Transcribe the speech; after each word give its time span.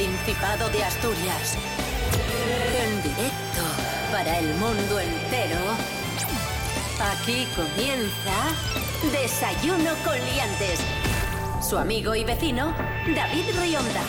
Principado 0.00 0.70
de 0.70 0.82
Asturias. 0.82 1.58
En 2.82 3.02
directo 3.02 3.60
para 4.10 4.38
el 4.38 4.46
mundo 4.54 4.98
entero. 4.98 5.58
Aquí 7.12 7.46
comienza 7.54 8.32
Desayuno 9.12 9.90
con 10.02 10.14
Liantes. 10.14 10.80
Su 11.60 11.76
amigo 11.76 12.14
y 12.14 12.24
vecino, 12.24 12.74
David 13.14 13.44
Rionda. 13.60 14.00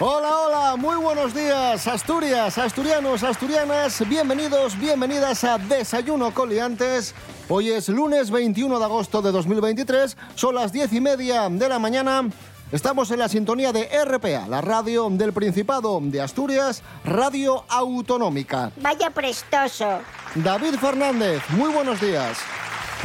Hola, 0.00 0.36
hola, 0.40 0.76
muy 0.76 0.96
buenos 0.96 1.32
días, 1.32 1.86
Asturias, 1.86 2.58
asturianos, 2.58 3.22
asturianas, 3.22 4.06
bienvenidos, 4.06 4.78
bienvenidas 4.78 5.44
a 5.44 5.56
Desayuno 5.56 6.34
Coliantes. 6.34 7.14
Hoy 7.48 7.70
es 7.70 7.88
lunes 7.88 8.30
21 8.30 8.78
de 8.78 8.84
agosto 8.84 9.22
de 9.22 9.32
2023, 9.32 10.14
son 10.34 10.56
las 10.56 10.72
diez 10.72 10.92
y 10.92 11.00
media 11.00 11.48
de 11.48 11.68
la 11.70 11.78
mañana. 11.78 12.28
Estamos 12.72 13.10
en 13.10 13.18
la 13.18 13.28
sintonía 13.28 13.70
de 13.70 13.86
RPA, 14.04 14.46
la 14.48 14.62
radio 14.62 15.08
del 15.10 15.34
Principado 15.34 15.98
de 16.02 16.22
Asturias, 16.22 16.82
radio 17.04 17.64
autonómica. 17.68 18.72
Vaya 18.80 19.10
prestoso. 19.10 20.00
David 20.36 20.74
Fernández, 20.80 21.42
muy 21.50 21.70
buenos 21.70 22.00
días. 22.00 22.38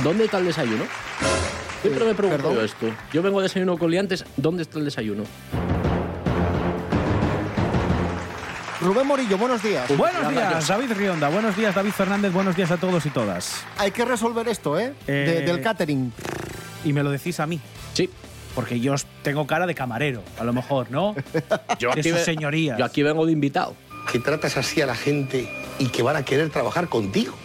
¿Dónde 0.04 0.26
está 0.26 0.38
el 0.38 0.46
desayuno? 0.46 0.86
Siempre 1.82 2.06
me 2.06 2.16
pregunto 2.16 2.54
yo 2.54 2.62
esto. 2.62 2.86
Yo 3.12 3.22
vengo 3.22 3.40
a 3.40 3.44
desayuno 3.44 3.78
con 3.78 3.92
liantes, 3.92 4.24
¿dónde 4.38 4.64
está 4.64 4.80
el 4.80 4.86
desayuno? 4.86 5.24
Rubén 8.80 9.06
Morillo, 9.08 9.38
buenos 9.38 9.62
días. 9.62 9.86
Buenos 9.98 10.30
días. 10.30 10.66
David 10.68 10.94
Rionda. 10.94 11.28
Buenos 11.28 11.58
días, 11.58 11.76
David 11.76 11.92
Fernández. 11.92 12.32
Buenos 12.32 12.56
días 12.56 12.72
a 12.72 12.78
todos 12.78 13.06
y 13.06 13.10
todas. 13.10 13.66
Hay 13.78 13.92
que 13.92 14.06
resolver 14.06 14.48
esto, 14.48 14.80
¿eh? 14.80 14.94
De- 15.06 15.40
Eh, 15.40 15.42
del 15.46 15.62
catering. 15.62 16.14
Y 16.86 16.94
me 16.94 17.04
lo 17.04 17.12
decís 17.12 17.40
a 17.42 17.48
mí, 17.48 17.60
Sí. 17.94 18.10
Porque 18.58 18.80
yo 18.80 18.96
tengo 19.22 19.46
cara 19.46 19.68
de 19.68 19.76
camarero, 19.76 20.24
a 20.40 20.44
lo 20.44 20.52
mejor, 20.52 20.90
¿no? 20.90 21.14
Yo 21.78 21.94
De 21.94 22.02
sus 22.02 22.22
señorías. 22.22 22.76
Yo 22.80 22.86
aquí 22.86 23.04
vengo 23.04 23.24
de 23.28 23.32
invitado. 23.32 23.76
que 24.12 24.18
tratas 24.18 24.58
así 24.58 24.82
a 24.82 24.88
la 24.88 24.96
gente 24.96 25.48
y 25.78 25.90
que 25.90 26.02
van 26.02 26.16
a 26.16 26.26
querer 26.26 26.50
trabajar 26.50 26.90
contigo. 26.90 27.36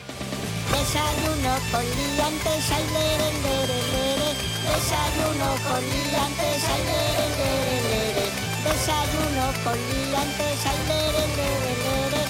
Desayuno 0.70 1.52
con 1.70 1.84
liantes, 1.84 2.64
ay, 2.72 2.84
lere, 2.96 3.28
lere, 3.44 3.78
lere. 3.92 4.30
Desayuno 4.72 5.48
con 5.68 5.83
liantes, 5.84 6.64
ay, 6.72 6.80
lere, 6.88 7.27
lere, 7.36 7.77
lere. 7.92 8.27
Desayuno 8.64 9.44
con 9.64 9.77
liantes, 9.77 10.64
ay, 10.64 10.80
lere, 10.88 11.24
lere, 11.36 11.72
lere. 11.84 12.22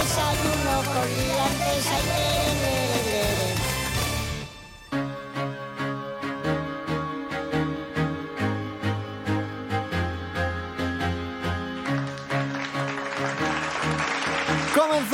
Desayuno 0.00 0.74
con 0.88 1.08
liantes, 1.12 1.84
ay, 1.92 2.04
lere, 2.08 2.54
lere. 2.62 2.79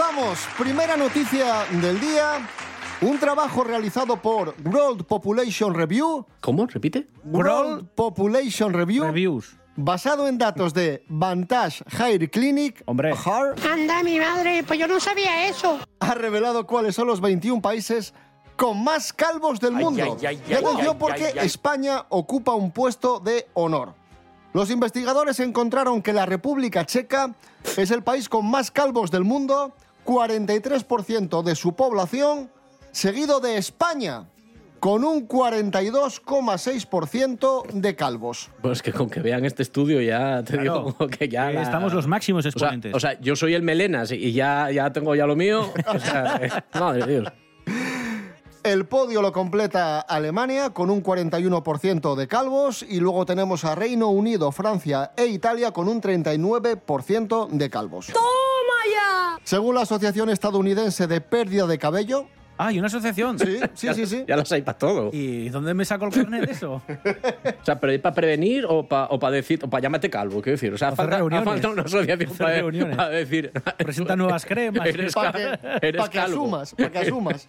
Comenzamos. 0.07 0.39
Primera 0.59 0.97
noticia 0.97 1.65
del 1.83 1.99
día. 1.99 2.47
Un 3.01 3.19
trabajo 3.19 3.65
realizado 3.65 4.17
por 4.17 4.55
World 4.65 5.05
Population 5.05 5.75
Review. 5.75 6.25
¿Cómo? 6.41 6.67
¿Repite? 6.67 7.09
World 7.25 7.89
Population 7.95 8.73
Review. 8.73 9.05
Reviews. 9.05 9.57
Basado 9.75 10.29
en 10.29 10.39
datos 10.39 10.73
de 10.75 11.05
Vantage 11.09 11.83
Hair 11.99 12.31
Clinic, 12.31 12.83
Hombre. 12.87 13.11
Hair, 13.12 13.55
Anda, 13.71 14.03
mi 14.03 14.19
madre, 14.19 14.62
pues 14.65 14.78
yo 14.78 14.87
no 14.87 15.00
sabía 15.00 15.49
eso. 15.49 15.78
ha 16.00 16.15
revelado 16.15 16.66
cuáles 16.66 16.95
son 16.95 17.09
los 17.09 17.21
21 17.21 17.61
países 17.61 18.15
con 18.56 18.83
más 18.83 19.12
calvos 19.12 19.59
del 19.61 19.72
mundo. 19.72 20.16
ay, 20.21 20.27
ay, 20.27 20.43
y 20.49 20.53
atención 20.55 20.89
ay, 20.95 20.97
porque 20.99 21.27
ay, 21.27 21.39
ay. 21.41 21.47
España 21.47 22.06
ocupa 22.11 22.55
un 22.55 22.71
puesto 22.71 23.19
de 23.21 23.49
honor. 23.55 23.95
Los 24.55 24.71
investigadores 24.71 25.41
encontraron 25.41 26.00
que 26.00 26.15
la 26.15 26.25
República 26.25 26.87
Checa 26.87 27.34
es 27.77 27.91
el 27.91 28.03
país 28.03 28.28
con 28.31 28.47
más 28.49 28.71
calvos 28.71 29.11
del 29.11 29.25
mundo, 29.25 29.75
43% 30.06 31.43
de 31.43 31.55
su 31.56 31.75
población, 31.75 32.50
seguido 32.93 33.41
de 33.41 33.56
España, 33.59 34.28
con 34.81 35.05
un 35.05 35.27
42,6% 35.28 37.62
de 37.72 37.97
calvos. 37.97 38.50
Pues 38.62 38.83
que 38.83 38.93
con 38.93 39.09
que 39.11 39.21
vean 39.21 39.45
este 39.45 39.62
estudio 39.62 40.00
ya 40.00 40.43
te 40.45 40.55
Claro. 40.59 40.95
digo 40.99 41.09
que 41.09 41.28
ya. 41.28 41.50
Eh, 41.50 41.55
la- 41.55 41.62
Estamos 41.62 41.93
los 41.93 42.06
máximos 42.06 42.41
O 42.47 42.50
sea, 42.50 42.53
exponentes. 42.53 42.95
o 42.95 43.00
sea, 43.00 43.19
yo 43.21 43.37
soy 43.37 43.55
el 43.55 43.62
melenas 43.62 44.12
y 44.12 44.33
ya, 44.33 44.71
ya 44.71 44.93
tengo 44.93 45.15
ya 45.15 45.27
lo 45.27 45.37
mío. 45.37 45.72
O 45.95 45.99
sea, 45.99 46.37
eh, 46.43 46.50
madre 46.78 47.06
de 47.06 47.12
Dios. 47.21 47.33
El 48.62 48.84
podio 48.87 49.22
lo 49.22 49.33
completa 49.33 50.00
Alemania 50.00 50.71
con 50.71 50.91
un 50.91 51.00
41% 51.03 52.16
de 52.16 52.27
calvos 52.27 52.84
y 52.89 52.99
luego 52.99 53.25
tenemos 53.25 53.65
a 53.65 53.77
Reino 53.77 54.09
Unido, 54.09 54.50
Francia 54.50 55.12
e 55.16 55.27
Italia 55.27 55.71
con 55.71 55.87
un 55.89 56.00
39% 56.00 57.47
de 57.49 57.71
calvos. 57.71 58.09
¡Toma 58.09 58.27
ya! 58.27 58.46
Según 59.47 59.77
la 59.77 59.83
Asociación 59.83 60.29
Estadounidense 60.29 61.07
de 61.07 61.21
Pérdida 61.21 61.69
de 61.69 61.79
Cabello, 61.79 62.27
ah, 62.59 62.72
y 62.72 62.78
una 62.78 62.87
asociación. 62.89 63.39
sí, 63.39 63.59
sí, 63.75 63.89
sí, 63.94 64.06
sí. 64.06 64.25
Ya 64.27 64.37
los 64.37 64.50
hay 64.53 64.62
para 64.62 64.78
todo. 64.78 65.11
¿Y 65.12 65.49
dónde 65.49 65.75
me 65.75 65.84
saco 65.84 66.06
el 66.06 66.12
carnet 66.12 66.47
de 66.47 66.53
eso? 66.53 66.83
O 67.61 67.65
sea, 67.65 67.78
pero 67.81 68.00
para 68.03 68.15
prevenir 68.15 68.65
o 68.69 68.87
para 68.87 69.06
o 69.06 69.19
pa 69.19 69.31
decir, 69.31 69.61
o 69.65 69.69
para 69.71 69.83
llamarte 69.83 70.11
calvo, 70.11 70.41
quiero 70.43 70.56
decir. 70.56 70.72
O 70.72 70.78
sea, 70.78 70.93
falta, 70.93 71.19
falta 71.45 71.69
una 71.69 71.83
asociación 71.83 72.37
para, 72.37 72.56
reuniones. 72.56 72.97
para 72.97 73.09
decir. 73.11 73.53
Presenta 73.78 74.16
nuevas 74.16 74.45
cremas. 74.45 74.87
Eres, 74.97 75.15
Para 75.15 75.33
que, 75.33 75.87
eres 75.87 76.00
pa' 76.03 76.09
que 76.11 76.19
calvo. 76.19 76.43
asumas, 76.45 76.75
para 76.75 76.91
que 76.91 76.99
asumas. 76.99 77.49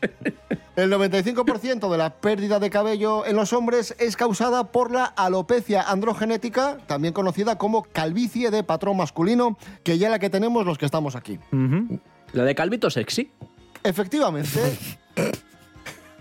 El 0.75 0.91
95% 0.91 1.89
de 1.91 1.97
la 1.97 2.11
pérdida 2.11 2.59
de 2.59 2.69
cabello 2.69 3.25
en 3.25 3.35
los 3.35 3.51
hombres 3.53 3.95
es 3.99 4.15
causada 4.15 4.65
por 4.71 4.91
la 4.91 5.05
alopecia 5.05 5.81
androgenética, 5.81 6.77
también 6.87 7.13
conocida 7.13 7.57
como 7.57 7.83
calvicie 7.83 8.51
de 8.51 8.63
patrón 8.63 8.97
masculino, 8.97 9.57
que 9.83 9.97
ya 9.97 10.09
la 10.09 10.19
que 10.19 10.29
tenemos 10.29 10.65
los 10.65 10.77
que 10.77 10.85
estamos 10.85 11.15
aquí. 11.15 11.39
Ujú. 11.51 11.99
La 12.33 12.43
de 12.43 12.53
calvito 12.55 12.89
sexy. 12.89 13.31
Efectivamente, 13.83 14.59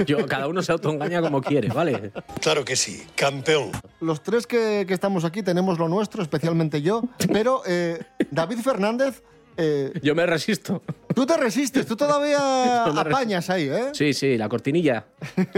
Yo, 0.06 0.27
cada 0.27 0.47
uno 0.47 0.62
se 0.62 0.72
autoengaña 0.72 1.22
como 1.22 1.41
quiere, 1.41 1.69
¿vale? 1.69 2.12
Claro 2.43 2.65
que 2.65 2.77
sí, 2.77 3.03
campeón. 3.15 3.71
los 4.00 4.22
tres 4.22 4.47
que, 4.47 4.84
que 4.87 4.93
estamos 4.93 5.25
aquí 5.25 5.43
tenemos 5.43 5.78
lo 5.78 5.89
nuestro, 5.89 6.22
especialmente 6.22 6.83
yo, 6.83 7.03
pero 7.33 7.62
eh, 7.66 7.99
David 8.31 8.59
Fernández, 8.59 9.22
eh, 9.56 9.93
Yo 10.03 10.15
me 10.15 10.27
resisto. 10.27 10.83
tú 11.15 11.25
te 11.25 11.34
resistes, 11.39 11.87
tú 11.87 11.97
todavía 11.97 12.84
apañas 13.00 13.49
ahí, 13.49 13.69
¿eh? 13.71 13.89
Sí, 13.95 14.12
sí, 14.12 14.37
la 14.37 14.50
cortinilla. 14.50 15.06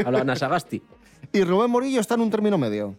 A 0.05 0.11
la 0.13 0.23
Nasagasti. 0.23 0.81
Y 1.33 1.43
Rubén 1.43 1.69
Morillo 1.71 2.01
está 2.01 2.15
en 2.15 2.21
un 2.21 2.31
término 2.31 2.57
medio. 2.59 2.95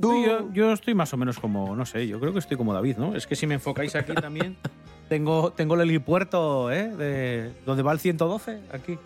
Tú, 0.00 0.12
Sí, 0.12 0.24
yo, 0.28 0.52
yo 0.52 0.72
estoy 0.72 0.94
más 0.94 1.12
o 1.12 1.16
menos 1.16 1.40
como, 1.40 1.74
no 1.74 1.84
sé, 1.84 2.06
yo 2.06 2.20
creo 2.20 2.32
que 2.32 2.38
estoy 2.38 2.56
como 2.56 2.72
David, 2.72 2.98
¿no? 2.98 3.16
Es 3.16 3.26
que 3.26 3.34
si 3.34 3.48
me 3.48 3.54
enfocáis 3.54 3.96
aquí 3.96 4.12
también, 4.14 4.56
tengo, 5.08 5.52
tengo 5.52 5.74
el 5.74 5.82
helipuerto, 5.82 6.70
¿eh? 6.72 6.88
De, 6.88 7.52
donde 7.66 7.82
va 7.82 7.92
el 7.92 7.98
112, 8.00 8.60
aquí. 8.72 8.98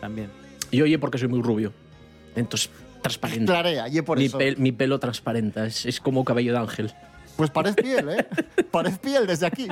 También. 0.00 0.30
Y 0.70 0.82
oye, 0.82 0.98
porque 0.98 1.18
soy 1.18 1.28
muy 1.28 1.40
rubio. 1.42 1.72
Entonces, 2.36 2.70
transparente. 3.02 3.46
clarea, 3.46 3.88
y 3.88 4.00
por 4.02 4.18
mi, 4.18 4.26
eso. 4.26 4.38
pel- 4.38 4.56
mi 4.58 4.72
pelo 4.72 4.98
transparente, 4.98 5.66
es, 5.66 5.86
es 5.86 6.00
como 6.00 6.24
cabello 6.24 6.52
de 6.52 6.58
ángel. 6.58 6.92
Pues 7.36 7.50
parece 7.50 7.82
piel, 7.82 8.08
¿eh? 8.10 8.26
Parece 8.70 8.98
piel 8.98 9.26
desde 9.26 9.46
aquí. 9.46 9.66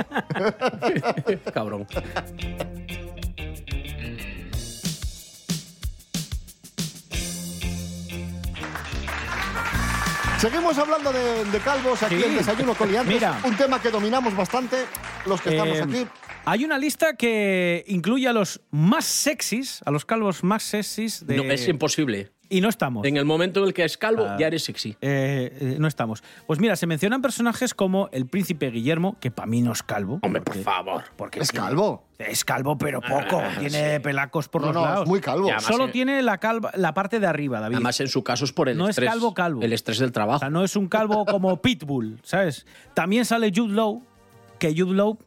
Cabrón. 1.54 1.86
Seguimos 10.42 10.76
hablando 10.76 11.12
de, 11.12 11.44
de 11.44 11.58
calvos 11.60 12.02
aquí 12.02 12.16
Sí. 12.16 12.24
en 12.24 12.36
Desayuno 12.36 12.74
Coliantes. 12.74 13.14
Mira. 13.14 13.40
Un 13.44 13.56
tema 13.56 13.80
que 13.80 13.90
dominamos 13.90 14.34
bastante 14.34 14.76
los 15.24 15.40
que 15.40 15.50
estamos 15.50 15.78
Eh, 15.78 15.82
aquí. 15.82 16.06
Hay 16.44 16.64
una 16.64 16.78
lista 16.78 17.14
que 17.14 17.84
incluye 17.86 18.26
a 18.26 18.32
los 18.32 18.60
más 18.72 19.04
sexys, 19.04 19.80
a 19.86 19.92
los 19.92 20.04
calvos 20.04 20.42
más 20.42 20.64
sexys 20.64 21.24
de... 21.24 21.36
No, 21.36 21.44
es 21.44 21.68
imposible. 21.68 22.32
Y 22.52 22.60
no 22.60 22.68
estamos. 22.68 23.06
En 23.06 23.16
el 23.16 23.24
momento 23.24 23.60
en 23.60 23.66
el 23.66 23.72
que 23.72 23.82
es 23.82 23.96
calvo, 23.96 24.26
Ah. 24.28 24.36
ya 24.38 24.46
eres 24.48 24.62
sexy. 24.64 24.90
Eh, 25.00 25.56
eh, 25.58 25.76
no 25.78 25.88
estamos. 25.88 26.22
Pues 26.46 26.60
mira, 26.60 26.76
se 26.76 26.86
mencionan 26.86 27.22
personajes 27.22 27.72
como 27.72 28.10
el 28.12 28.26
príncipe 28.26 28.70
Guillermo, 28.70 29.16
que 29.20 29.30
para 29.30 29.46
mí 29.46 29.62
no 29.62 29.72
es 29.72 29.82
calvo. 29.82 30.18
Hombre, 30.22 30.42
por 30.42 30.58
favor. 30.58 31.04
Porque 31.16 31.40
Es 31.40 31.50
tiene- 31.50 31.66
calvo. 31.66 32.04
Es 32.18 32.44
calvo, 32.44 32.76
pero 32.76 33.00
poco. 33.00 33.40
Ah, 33.42 33.52
tiene 33.58 33.98
pelacos 34.00 34.48
por 34.48 34.60
No, 34.60 34.66
los 34.68 34.76
no, 34.76 34.82
lados. 34.84 35.02
es 35.04 35.08
muy 35.08 35.20
calvo. 35.20 35.48
Solo 35.60 35.88
tiene 35.90 36.22
la, 36.22 36.36
calva, 36.38 36.70
la 36.76 36.92
parte 36.94 37.18
de 37.20 37.26
arriba, 37.26 37.58
David. 37.58 37.76
Además, 37.76 37.98
en 38.00 38.08
su 38.08 38.22
caso 38.22 38.44
es 38.44 38.52
por 38.52 38.68
el 38.68 38.76
No 38.76 38.84
es 38.84 38.90
estrés. 38.90 39.08
calvo, 39.10 39.32
calvo. 39.34 39.62
El 39.62 39.72
estrés 39.72 39.98
del 39.98 40.10
O 40.10 40.12
trabajo. 40.12 40.38
sea, 40.40 40.50
no 40.50 40.62
es 40.62 40.76
un 40.76 40.88
calvo 40.88 41.24
como 41.24 41.56
Pitbull, 41.62 42.20
¿sabes? 42.22 42.66
También 42.94 43.24
sale 43.24 43.50
Jude 43.54 43.72
Law, 43.74 44.02
que 44.58 44.74
Jude 44.76 44.92
Law 44.94 45.18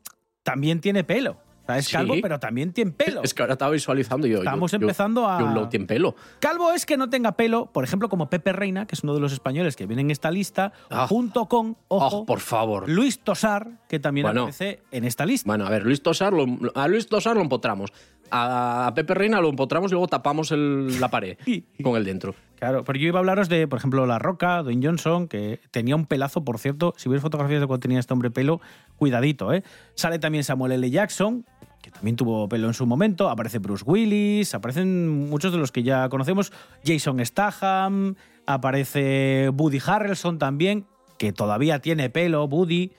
también 0.44 0.80
tiene 0.80 1.04
pelo. 1.04 1.38
O 1.66 1.68
sea, 1.68 1.78
es 1.78 1.86
Sí. 1.88 1.94
calvo, 1.94 2.14
pero 2.22 2.40
también 2.40 2.72
tiene 2.74 2.92
pelo. 2.92 3.22
Es 3.24 3.34
que 3.34 3.42
ahora 3.42 3.54
estaba 3.54 3.72
visualizando 3.72 4.28
yo. 4.28 4.38
Estamos 4.40 4.72
yo- 4.72 4.78
yo- 4.78 4.84
empezando 4.86 5.28
a- 5.28 5.40
Yo 5.40 5.48
low 5.48 5.68
tiene 5.68 5.86
pelo. 5.86 6.16
Calvo 6.40 6.72
es 6.72 6.86
que 6.86 6.96
no 6.98 7.10
tenga 7.10 7.32
pelo, 7.34 7.68
por 7.72 7.84
ejemplo, 7.84 8.08
como 8.08 8.30
Pepe 8.30 8.54
Reina, 8.54 8.86
que 8.86 8.96
es 8.96 9.04
uno 9.04 9.14
de 9.14 9.20
los 9.20 9.34
españoles 9.34 9.76
que 9.76 9.86
viene 9.88 10.02
en 10.04 10.12
esta 10.12 10.30
lista, 10.32 10.74
Ah. 10.90 11.08
junto 11.08 11.48
con, 11.48 11.78
ojo, 11.88 12.18
Oh, 12.20 12.26
por 12.26 12.40
favor. 12.40 12.88
Luis 12.90 13.20
Tosar, 13.20 13.72
que 13.90 14.00
también 14.00 14.26
Bueno. 14.26 14.42
aparece 14.44 14.82
en 14.92 15.06
esta 15.06 15.26
lista. 15.26 15.48
Bueno, 15.48 15.66
a 15.66 15.70
ver, 15.70 15.84
Luis 15.84 16.02
Tosar, 16.04 16.34
lo- 16.34 16.46
a 16.76 16.88
Luis 16.88 17.08
Tosar 17.08 17.36
lo 17.36 17.42
empotramos. 17.42 17.92
a 18.32 18.92
Pepe 18.96 19.14
Reina 19.14 19.40
lo 19.40 19.50
empotramos 19.50 19.92
y 19.92 19.94
luego 19.94 20.08
tapamos 20.08 20.52
el- 20.52 21.00
la 21.00 21.10
pared 21.10 21.38
con 21.84 21.96
el 21.96 22.04
dentro. 22.04 22.34
Claro, 22.58 22.84
pero 22.84 22.98
yo 22.98 23.08
iba 23.08 23.20
a 23.20 23.22
hablaros 23.22 23.50
de, 23.50 23.68
por 23.68 23.78
ejemplo, 23.78 24.04
La 24.08 24.18
Roca, 24.18 24.64
Dwayne 24.64 24.84
Johnson, 24.84 25.28
que 25.28 25.60
tenía 25.70 25.96
un 25.96 26.08
pelazo, 26.08 26.44
por 26.44 26.58
cierto. 26.58 26.96
Si 26.98 27.08
veis 27.08 27.22
fotografías 27.22 27.60
de 27.62 27.68
cuando 27.68 27.82
tenía 27.82 28.00
este 28.00 28.14
hombre 28.14 28.32
pelo, 28.32 28.62
cuidadito, 28.98 29.54
¿eh? 29.54 29.64
Sale 29.94 30.18
también 30.18 30.44
Samuel 30.44 30.72
L. 30.72 30.90
Jackson, 30.90 31.46
que 31.86 31.92
también 31.92 32.16
tuvo 32.16 32.50
pelo 32.50 32.68
en 32.68 32.74
su 32.74 32.88
momento. 32.88 33.30
Aparece 33.30 33.60
Bruce 33.60 33.84
Willis, 33.86 34.56
aparecen 34.56 35.30
muchos 35.30 35.52
de 35.52 35.60
los 35.60 35.72
que 35.72 35.84
ya 35.84 36.10
conocemos. 36.10 36.52
Jason 36.84 37.24
Statham, 37.24 38.16
aparece 38.48 39.52
Woody 39.56 39.80
Harrelson 39.86 40.40
también, 40.40 40.88
que 41.20 41.32
todavía 41.32 41.78
tiene 41.80 42.10
pelo, 42.10 42.46
Woody. 42.46 42.92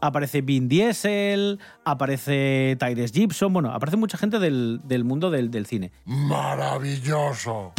Aparece 0.00 0.40
Vin 0.40 0.70
Diesel, 0.70 1.58
aparece 1.84 2.78
Tyrese 2.80 3.12
Gibson, 3.12 3.52
bueno, 3.52 3.72
aparece 3.74 3.98
mucha 3.98 4.16
gente 4.16 4.38
del, 4.38 4.80
del 4.84 5.04
mundo 5.04 5.30
del, 5.30 5.50
del 5.50 5.66
cine. 5.66 5.92
Maravilloso. 6.06 7.74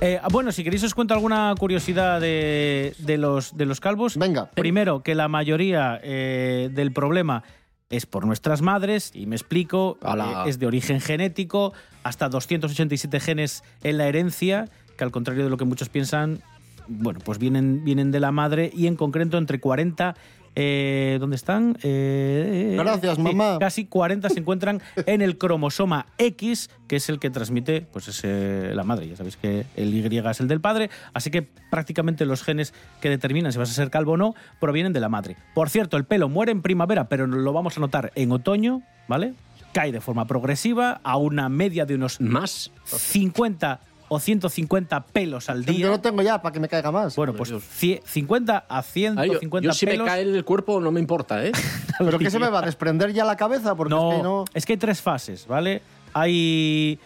Eh, 0.00 0.20
bueno, 0.30 0.52
si 0.52 0.62
queréis 0.62 0.84
os 0.84 0.94
cuento 0.94 1.12
alguna 1.12 1.52
curiosidad 1.58 2.20
de, 2.20 2.94
de 2.98 3.18
los, 3.18 3.56
de 3.56 3.66
los 3.66 3.80
calvos. 3.80 4.16
Venga. 4.16 4.48
Primero, 4.52 5.02
que 5.02 5.16
la 5.16 5.26
mayoría 5.26 5.98
eh, 6.02 6.70
del 6.72 6.92
problema 6.92 7.42
es 7.90 8.06
por 8.06 8.24
nuestras 8.24 8.62
madres, 8.62 9.10
y 9.14 9.26
me 9.26 9.34
explico, 9.34 9.98
eh, 10.02 10.22
es 10.46 10.60
de 10.60 10.66
origen 10.66 11.00
genético, 11.00 11.72
hasta 12.04 12.28
287 12.28 13.18
genes 13.18 13.64
en 13.82 13.98
la 13.98 14.06
herencia, 14.06 14.68
que 14.96 15.02
al 15.02 15.10
contrario 15.10 15.42
de 15.42 15.50
lo 15.50 15.56
que 15.56 15.64
muchos 15.64 15.88
piensan, 15.88 16.42
bueno, 16.86 17.18
pues 17.24 17.38
vienen, 17.38 17.84
vienen 17.84 18.12
de 18.12 18.20
la 18.20 18.30
madre, 18.30 18.70
y 18.72 18.86
en 18.86 18.94
concreto 18.94 19.36
entre 19.36 19.58
40... 19.58 20.14
eh, 20.54 21.18
¿Dónde 21.20 21.36
están? 21.36 21.78
Eh, 21.82 22.76
Gracias, 22.78 23.16
sí, 23.16 23.22
mamá. 23.22 23.58
Casi 23.58 23.86
40 23.86 24.28
se 24.28 24.40
encuentran 24.40 24.80
en 25.06 25.22
el 25.22 25.38
cromosoma 25.38 26.06
X, 26.18 26.70
que 26.86 26.96
es 26.96 27.08
el 27.08 27.18
que 27.18 27.30
transmite 27.30 27.82
pues 27.82 28.08
ese, 28.08 28.74
la 28.74 28.84
madre. 28.84 29.08
Ya 29.08 29.16
sabéis 29.16 29.36
que 29.36 29.66
el 29.76 29.94
Y 29.94 30.18
es 30.18 30.40
el 30.40 30.48
del 30.48 30.60
padre, 30.60 30.90
así 31.12 31.30
que 31.30 31.42
prácticamente 31.42 32.26
los 32.26 32.42
genes 32.42 32.74
que 33.00 33.08
determinan 33.08 33.52
si 33.52 33.58
vas 33.58 33.70
a 33.70 33.74
ser 33.74 33.90
calvo 33.90 34.12
o 34.12 34.16
no 34.16 34.34
provienen 34.60 34.92
de 34.92 35.00
la 35.00 35.08
madre. 35.08 35.36
Por 35.54 35.70
cierto, 35.70 35.96
el 35.96 36.04
pelo 36.04 36.28
muere 36.28 36.52
en 36.52 36.62
primavera, 36.62 37.08
pero 37.08 37.26
lo 37.26 37.52
vamos 37.52 37.76
a 37.76 37.80
notar 37.80 38.12
en 38.14 38.32
otoño, 38.32 38.82
¿vale? 39.06 39.34
Cae 39.72 39.92
de 39.92 40.00
forma 40.00 40.24
progresiva 40.26 41.00
a 41.02 41.16
una 41.16 41.48
media 41.48 41.84
de 41.84 41.94
unos 41.94 42.20
Más. 42.20 42.70
50 42.84 43.80
o 44.08 44.18
150 44.18 45.04
pelos 45.06 45.48
al 45.50 45.64
Yo 45.64 45.72
día. 45.72 45.86
no 45.88 46.00
tengo 46.00 46.22
ya 46.22 46.40
para 46.40 46.52
que 46.52 46.60
me 46.60 46.68
caiga 46.68 46.90
más. 46.90 47.14
Bueno, 47.16 47.34
pues 47.34 47.50
Dios. 47.50 47.62
cie- 47.62 48.00
50 48.04 48.64
a 48.68 48.78
Ay, 48.78 48.82
150 48.84 49.64
yo, 49.64 49.70
yo 49.70 49.74
si 49.74 49.86
me 49.86 49.98
cae 50.04 50.22
el 50.22 50.44
cuerpo 50.44 50.80
no 50.80 50.90
me 50.90 51.00
importa, 51.00 51.44
¿eh? 51.44 51.52
¿Pero 51.98 52.18
qué 52.18 52.30
se 52.30 52.38
me 52.38 52.48
va 52.48 52.60
a 52.60 52.62
desprender 52.62 53.12
ya 53.12 53.24
la 53.24 53.36
cabeza? 53.36 53.74
Porque 53.74 53.94
No, 53.94 54.10
es 54.12 54.16
que 54.16 54.22
no... 54.22 54.44
es 54.54 54.66
que 54.66 54.72
hay 54.74 54.78
tres 54.78 55.02
fases, 55.02 55.46
¿vale? 55.46 55.82
Hay. 56.14 56.98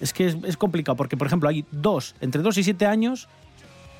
Es 0.00 0.12
que 0.12 0.26
es, 0.26 0.36
es 0.44 0.56
complicado, 0.56 0.96
porque, 0.96 1.16
por 1.16 1.26
ejemplo, 1.26 1.48
hay 1.48 1.64
dos, 1.70 2.14
entre 2.20 2.42
dos 2.42 2.58
y 2.58 2.64
siete 2.64 2.86
años, 2.86 3.28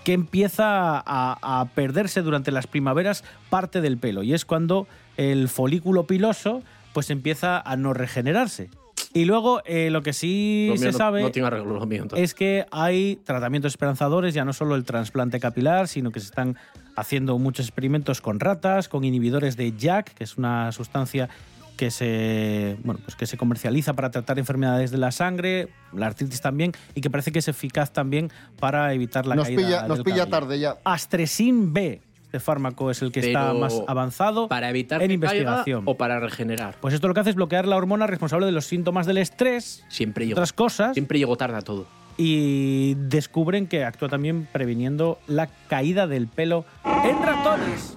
que 0.02 0.12
empieza 0.12 0.98
a, 0.98 1.60
a 1.60 1.64
perderse 1.74 2.20
durante 2.22 2.50
las 2.50 2.66
primaveras 2.66 3.24
parte 3.50 3.80
del 3.80 3.96
pelo. 3.96 4.22
Y 4.22 4.34
es 4.34 4.44
cuando 4.44 4.86
el 5.16 5.48
folículo 5.48 6.06
piloso 6.06 6.62
pues 6.92 7.08
empieza 7.10 7.58
a 7.60 7.76
no 7.76 7.94
regenerarse. 7.94 8.68
Y 9.16 9.24
luego, 9.26 9.62
eh, 9.64 9.90
lo 9.90 10.02
que 10.02 10.12
sí 10.12 10.66
Lo 10.70 10.76
se 10.76 10.86
no, 10.86 10.92
sabe 10.92 11.22
No 11.22 11.30
tiene 11.30 11.46
arreglo 11.46 11.74
lo 11.78 11.86
mío, 11.86 12.02
entonces. 12.02 12.24
es 12.30 12.34
que 12.34 12.66
hay 12.72 13.16
tratamientos 13.24 13.72
esperanzadores, 13.72 14.34
ya 14.34 14.44
no 14.44 14.52
solo 14.52 14.74
el 14.74 14.84
trasplante 14.84 15.38
capilar, 15.38 15.86
sino 15.86 16.10
que 16.10 16.18
se 16.18 16.26
están 16.26 16.56
haciendo 16.96 17.38
muchos 17.38 17.66
experimentos 17.66 18.20
con 18.20 18.40
ratas, 18.40 18.88
con 18.88 19.04
inhibidores 19.04 19.56
de 19.56 19.72
JAK, 19.78 20.14
que 20.14 20.24
es 20.24 20.36
una 20.36 20.72
sustancia 20.72 21.28
que 21.76 21.90
se, 21.90 22.76
bueno, 22.84 23.00
pues 23.04 23.16
que 23.16 23.26
se 23.26 23.36
comercializa 23.36 23.94
para 23.94 24.10
tratar 24.10 24.38
enfermedades 24.38 24.90
de 24.90 24.98
la 24.98 25.10
sangre, 25.12 25.68
la 25.92 26.06
artritis 26.06 26.40
también, 26.40 26.72
y 26.94 27.00
que 27.00 27.08
parece 27.10 27.30
que 27.32 27.38
es 27.38 27.48
eficaz 27.48 27.92
también 27.92 28.30
para 28.58 28.92
evitar 28.94 29.26
la 29.26 29.36
Nos 29.36 29.46
caída 29.46 29.62
pilla, 29.62 29.88
nos 29.88 29.98
del 29.98 30.04
pilla 30.04 30.16
cabello. 30.18 30.30
tarde 30.30 30.58
ya. 30.58 30.76
Astresin 30.84 31.72
B, 31.72 32.00
fármaco 32.40 32.90
es 32.90 33.02
el 33.02 33.12
que 33.12 33.20
está 33.20 33.52
más 33.54 33.82
avanzado 33.86 34.48
¿Para 34.48 34.70
evitar 34.70 35.02
en 35.02 35.08
que 35.10 35.18
caiga 35.26 35.34
investigación. 35.42 35.82
o 35.86 35.96
para 35.96 36.20
regenerar? 36.20 36.76
Pues 36.80 36.94
esto 36.94 37.08
lo 37.08 37.14
que 37.14 37.20
hace 37.20 37.30
es 37.30 37.36
bloquear 37.36 37.66
la 37.66 37.76
hormona 37.76 38.06
responsable 38.06 38.46
de 38.46 38.52
los 38.52 38.66
síntomas 38.66 39.06
del 39.06 39.18
estrés, 39.18 39.84
Siempre 39.88 40.26
llego, 40.26 40.34
otras 40.36 40.52
cosas, 40.52 40.94
siempre 40.94 41.18
llego 41.18 41.36
tarde 41.36 41.56
a 41.58 41.62
todo. 41.62 41.86
y 42.16 42.94
descubren 42.94 43.66
que 43.66 43.84
actúa 43.84 44.08
también 44.08 44.46
previniendo 44.52 45.18
la 45.26 45.48
caída 45.68 46.06
del 46.06 46.28
pelo 46.28 46.64
en 46.84 47.22
ratones. 47.22 47.96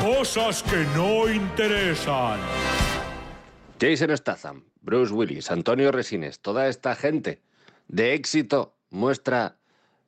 Cosas 0.00 0.62
que 0.62 0.84
no 0.94 1.28
interesan. 1.28 2.38
Jason 3.80 4.16
Statham, 4.16 4.64
Bruce 4.80 5.12
Willis, 5.12 5.50
Antonio 5.50 5.90
Resines, 5.92 6.38
toda 6.40 6.68
esta 6.68 6.94
gente 6.94 7.40
de 7.88 8.14
éxito 8.14 8.74
muestra 8.90 9.56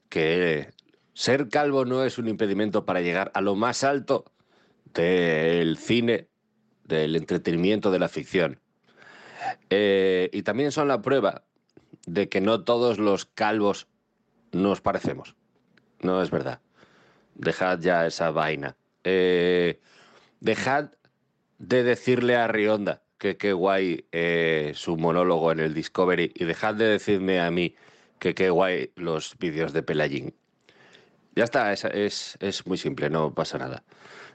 que 0.09 0.71
ser 1.19 1.49
calvo 1.49 1.85
no 1.85 2.05
es 2.05 2.17
un 2.19 2.29
impedimento 2.29 2.85
para 2.85 3.00
llegar 3.00 3.32
a 3.35 3.41
lo 3.41 3.56
más 3.56 3.82
alto 3.82 4.25
del 4.94 5.76
cine, 5.76 6.29
del 6.85 7.17
entretenimiento, 7.17 7.91
de 7.91 7.99
la 7.99 8.09
ficción. 8.09 8.61
Eh, 9.69 10.31
y 10.32 10.43
también 10.43 10.70
son 10.70 10.87
la 10.87 11.03
prueba 11.03 11.43
de 12.06 12.29
que 12.29 12.41
no 12.41 12.62
todos 12.62 12.99
los 12.99 13.25
calvos 13.25 13.88
nos 14.53 14.81
parecemos. 14.81 15.35
No 16.03 16.23
es 16.23 16.31
verdad. 16.31 16.61
Dejad 17.35 17.81
ya 17.81 18.06
esa 18.06 18.31
vaina. 18.31 18.76
Eh, 19.03 19.81
dejad 20.38 20.93
de 21.59 21.82
decirle 21.82 22.37
a 22.37 22.47
Rionda 22.47 23.03
que 23.19 23.37
qué 23.37 23.53
guay 23.53 24.06
eh, 24.12 24.71
su 24.76 24.97
monólogo 24.97 25.50
en 25.50 25.59
el 25.59 25.75
Discovery 25.75 26.31
y 26.32 26.44
dejad 26.44 26.76
de 26.76 26.87
decirme 26.87 27.41
a 27.41 27.50
mí 27.50 27.75
que 28.21 28.37
qué 28.37 28.50
guay 28.50 28.93
los 28.94 29.37
vídeos 29.37 29.73
de 29.73 29.82
Pelagín. 29.82 30.32
Ya 31.38 31.44
está, 31.44 31.73
es, 31.73 32.37
es, 32.40 32.67
muy 32.67 32.76
simple, 32.79 33.08
no 33.11 33.32
pasa 33.32 33.58
nada. 33.58 33.85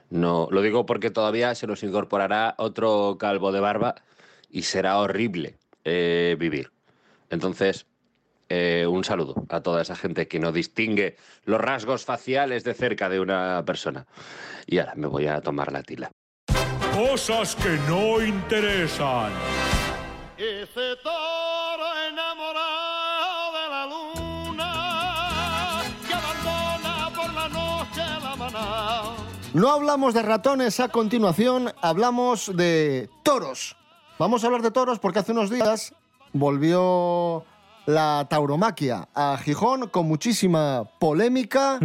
No, 0.08 0.48
lo 0.50 0.62
digo 0.62 0.86
porque 0.86 1.10
todavía 1.10 1.54
se 1.54 1.66
nos 1.66 1.82
incorporará 1.82 2.54
otro 2.56 3.18
calvo 3.18 3.52
de 3.52 3.60
barba 3.60 3.96
y 4.48 4.62
será 4.62 4.96
horrible 4.96 5.58
eh, 5.84 6.34
vivir. 6.38 6.72
Entonces, 7.28 7.84
eh, 8.48 8.86
un 8.88 9.04
saludo 9.04 9.34
a 9.50 9.60
toda 9.60 9.82
esa 9.82 9.96
gente 9.96 10.28
que 10.28 10.40
no 10.40 10.50
distingue 10.50 11.18
los 11.44 11.60
rasgos 11.60 12.06
faciales 12.06 12.64
de 12.64 12.72
cerca 12.72 13.10
de 13.10 13.20
una 13.20 13.62
persona. 13.66 14.06
Y 14.64 14.78
ahora 14.78 14.94
me 14.94 15.06
voy 15.06 15.26
a 15.26 15.42
tomar 15.42 15.72
la 15.72 15.82
tila. 15.82 16.10
Cosas 16.94 17.54
que 17.54 17.76
no 17.86 18.24
interesan. 18.24 19.30
No 29.54 29.70
hablamos 29.70 30.14
de 30.14 30.22
ratones 30.22 30.80
a 30.80 30.88
continuación, 30.88 31.70
hablamos 31.80 32.50
de 32.56 33.08
toros. 33.22 33.76
Vamos 34.18 34.42
a 34.42 34.48
hablar 34.48 34.62
de 34.62 34.72
toros 34.72 34.98
porque 34.98 35.20
hace 35.20 35.30
unos 35.30 35.48
días 35.48 35.94
volvió 36.32 37.44
la 37.86 38.26
tauromaquia 38.28 39.08
a 39.14 39.38
Gijón 39.38 39.88
con 39.90 40.08
muchísima 40.08 40.90
polémica, 40.98 41.78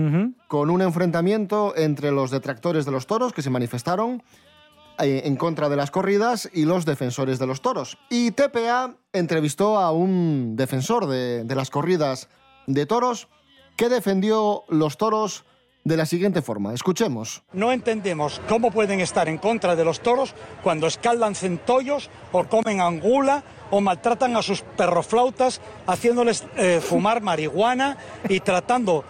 con 0.48 0.72
un 0.72 0.82
enfrentamiento 0.82 1.76
entre 1.78 2.10
los 2.10 2.32
detractores 2.32 2.86
de 2.86 2.92
los 2.92 3.06
toros 3.06 3.34
que 3.34 3.44
se 3.44 3.52
manifestaron 3.52 4.24
eh, 4.98 5.22
en 5.26 5.36
contra 5.36 5.70
de 5.70 5.76
las 5.76 5.92
corridas 5.92 6.50
y 6.52 6.66
los 6.66 6.86
defensores 6.86 7.38
de 7.38 7.46
los 7.46 7.62
toros. 7.62 8.00
Y 8.10 8.32
TPA 8.32 8.96
entrevistó 9.14 9.78
a 9.78 9.92
un 9.92 10.56
defensor 10.56 11.06
de, 11.06 11.44
de 11.44 11.54
las 11.54 11.70
corridas 11.70 12.30
de 12.66 12.88
toros 12.88 13.28
que 13.78 13.90
defendió 13.90 14.64
los 14.70 14.98
toros 14.98 15.46
de 15.84 15.98
la 15.98 16.06
siguiente 16.06 16.42
forma. 16.42 16.74
Escuchemos. 16.74 17.44
No 17.54 17.72
entendemos 17.72 18.42
cómo 18.48 18.72
pueden 18.72 19.00
estar 19.00 19.30
en 19.30 19.38
contra 19.38 19.76
de 19.76 19.86
los 19.86 20.02
toros 20.02 20.36
cuando 20.64 20.88
escaldan 20.88 21.36
centollos 21.36 22.10
o 22.32 22.44
comen 22.44 22.82
angula 22.82 23.44
o 23.72 23.82
maltratan 23.82 24.36
a 24.36 24.42
sus 24.42 24.62
perroflautas 24.62 25.62
haciéndoles 25.88 26.46
eh, 26.58 26.82
fumar 26.82 27.22
marihuana 27.30 27.98
y 28.28 28.40
tratando 28.42 29.04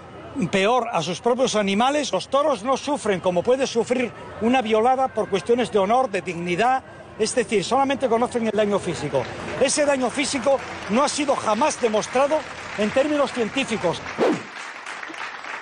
peor 0.52 0.88
a 0.92 1.02
sus 1.02 1.22
propios 1.22 1.56
animales. 1.56 2.12
Los 2.12 2.30
toros 2.30 2.64
no 2.64 2.78
sufren 2.78 3.20
como 3.20 3.44
puede 3.44 3.68
sufrir 3.68 4.12
una 4.42 4.62
violada 4.62 5.08
por 5.08 5.30
cuestiones 5.30 5.72
de 5.72 5.80
honor, 5.80 6.10
de 6.10 6.22
dignidad. 6.22 6.84
Es 7.18 7.36
decir, 7.36 7.64
solamente 7.66 8.08
conocen 8.08 8.48
el 8.48 8.56
daño 8.56 8.80
físico. 8.80 9.24
Ese 9.60 9.86
daño 9.86 10.10
físico 10.10 10.58
no 10.90 11.04
ha 11.04 11.10
sido 11.10 11.36
jamás 11.36 11.82
demostrado 11.82 12.38
en 12.78 12.90
términos 12.92 13.34
científicos. 13.34 14.02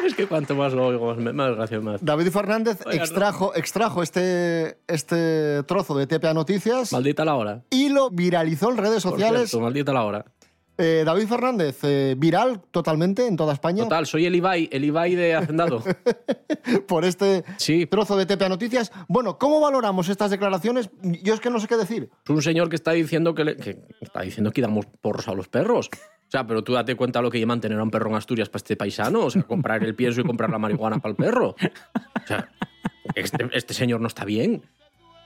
Es 0.05 0.13
que 0.15 0.27
cuanto 0.27 0.55
más 0.55 0.73
lo 0.73 0.87
oigo, 0.87 1.15
más, 1.15 1.55
gracias 1.55 1.81
más. 1.83 2.03
David 2.03 2.29
Fernández 2.29 2.79
Oiga, 2.85 3.03
extrajo, 3.03 3.55
extrajo 3.55 4.03
este, 4.03 4.77
este 4.87 5.63
trozo 5.63 5.97
de 5.97 6.07
TPA 6.07 6.33
Noticias 6.33 6.93
Maldita 6.93 7.25
la 7.25 7.35
hora. 7.35 7.63
y 7.69 7.89
lo 7.89 8.09
viralizó 8.09 8.69
en 8.71 8.77
redes 8.77 9.03
Por 9.03 9.13
sociales 9.13 9.49
cierto, 9.49 9.63
maldita 9.63 9.93
la 9.93 10.03
hora. 10.03 10.25
Eh, 10.79 11.01
David 11.03 11.27
Fernández, 11.27 11.79
eh, 11.81 12.13
viral 12.15 12.61
totalmente 12.69 13.25
en 13.25 13.35
toda 13.35 13.51
España 13.53 13.81
Total, 13.85 14.05
soy 14.05 14.27
el 14.27 14.35
Ibai, 14.35 14.69
el 14.71 14.85
Ibai 14.85 15.15
de 15.15 15.33
Hacendado. 15.35 15.81
por 16.87 17.03
este 17.03 17.43
Sí. 17.57 17.87
trozo 17.87 18.15
de 18.15 18.27
TPA 18.27 18.47
Noticias. 18.49 18.91
Bueno, 19.07 19.39
¿cómo 19.39 19.59
valoramos 19.59 20.07
estas 20.09 20.29
declaraciones? 20.29 20.91
Yo 21.01 21.33
es 21.33 21.39
que 21.39 21.49
no 21.49 21.59
sé 21.59 21.67
qué 21.67 21.77
decir. 21.77 22.11
Es 22.23 22.29
un 22.29 22.43
señor 22.43 22.69
que 22.69 22.75
está 22.75 22.91
diciendo 22.91 23.33
que, 23.33 23.43
le- 23.43 23.55
que 23.57 23.79
está 24.01 24.21
diciendo 24.21 24.51
que 24.51 24.61
damos 24.61 24.85
porros 25.01 25.27
a 25.27 25.33
los 25.33 25.47
perros. 25.47 25.89
O 26.27 26.29
sea, 26.29 26.45
pero 26.45 26.61
tú 26.63 26.73
date 26.73 26.95
cuenta 26.95 27.21
lo 27.21 27.31
que 27.31 27.37
lleva 27.39 27.47
mantener 27.47 27.79
a 27.79 27.83
un 27.83 27.89
perro 27.89 28.09
en 28.09 28.15
Asturias 28.17 28.49
para 28.49 28.57
este 28.57 28.75
paisano. 28.75 29.21
O 29.25 29.29
sea, 29.29 29.43
comprar 29.43 29.83
el 29.83 29.95
pienso 29.95 30.19
y 30.19 30.25
comprar 30.25 30.49
la 30.49 30.59
marihuana 30.59 30.99
para 30.99 31.11
el 31.11 31.15
perro. 31.15 31.49
O 31.51 32.27
sea, 32.27 32.49
este, 33.15 33.49
este 33.53 33.73
señor 33.73 34.01
no 34.01 34.07
está 34.07 34.25
bien. 34.25 34.61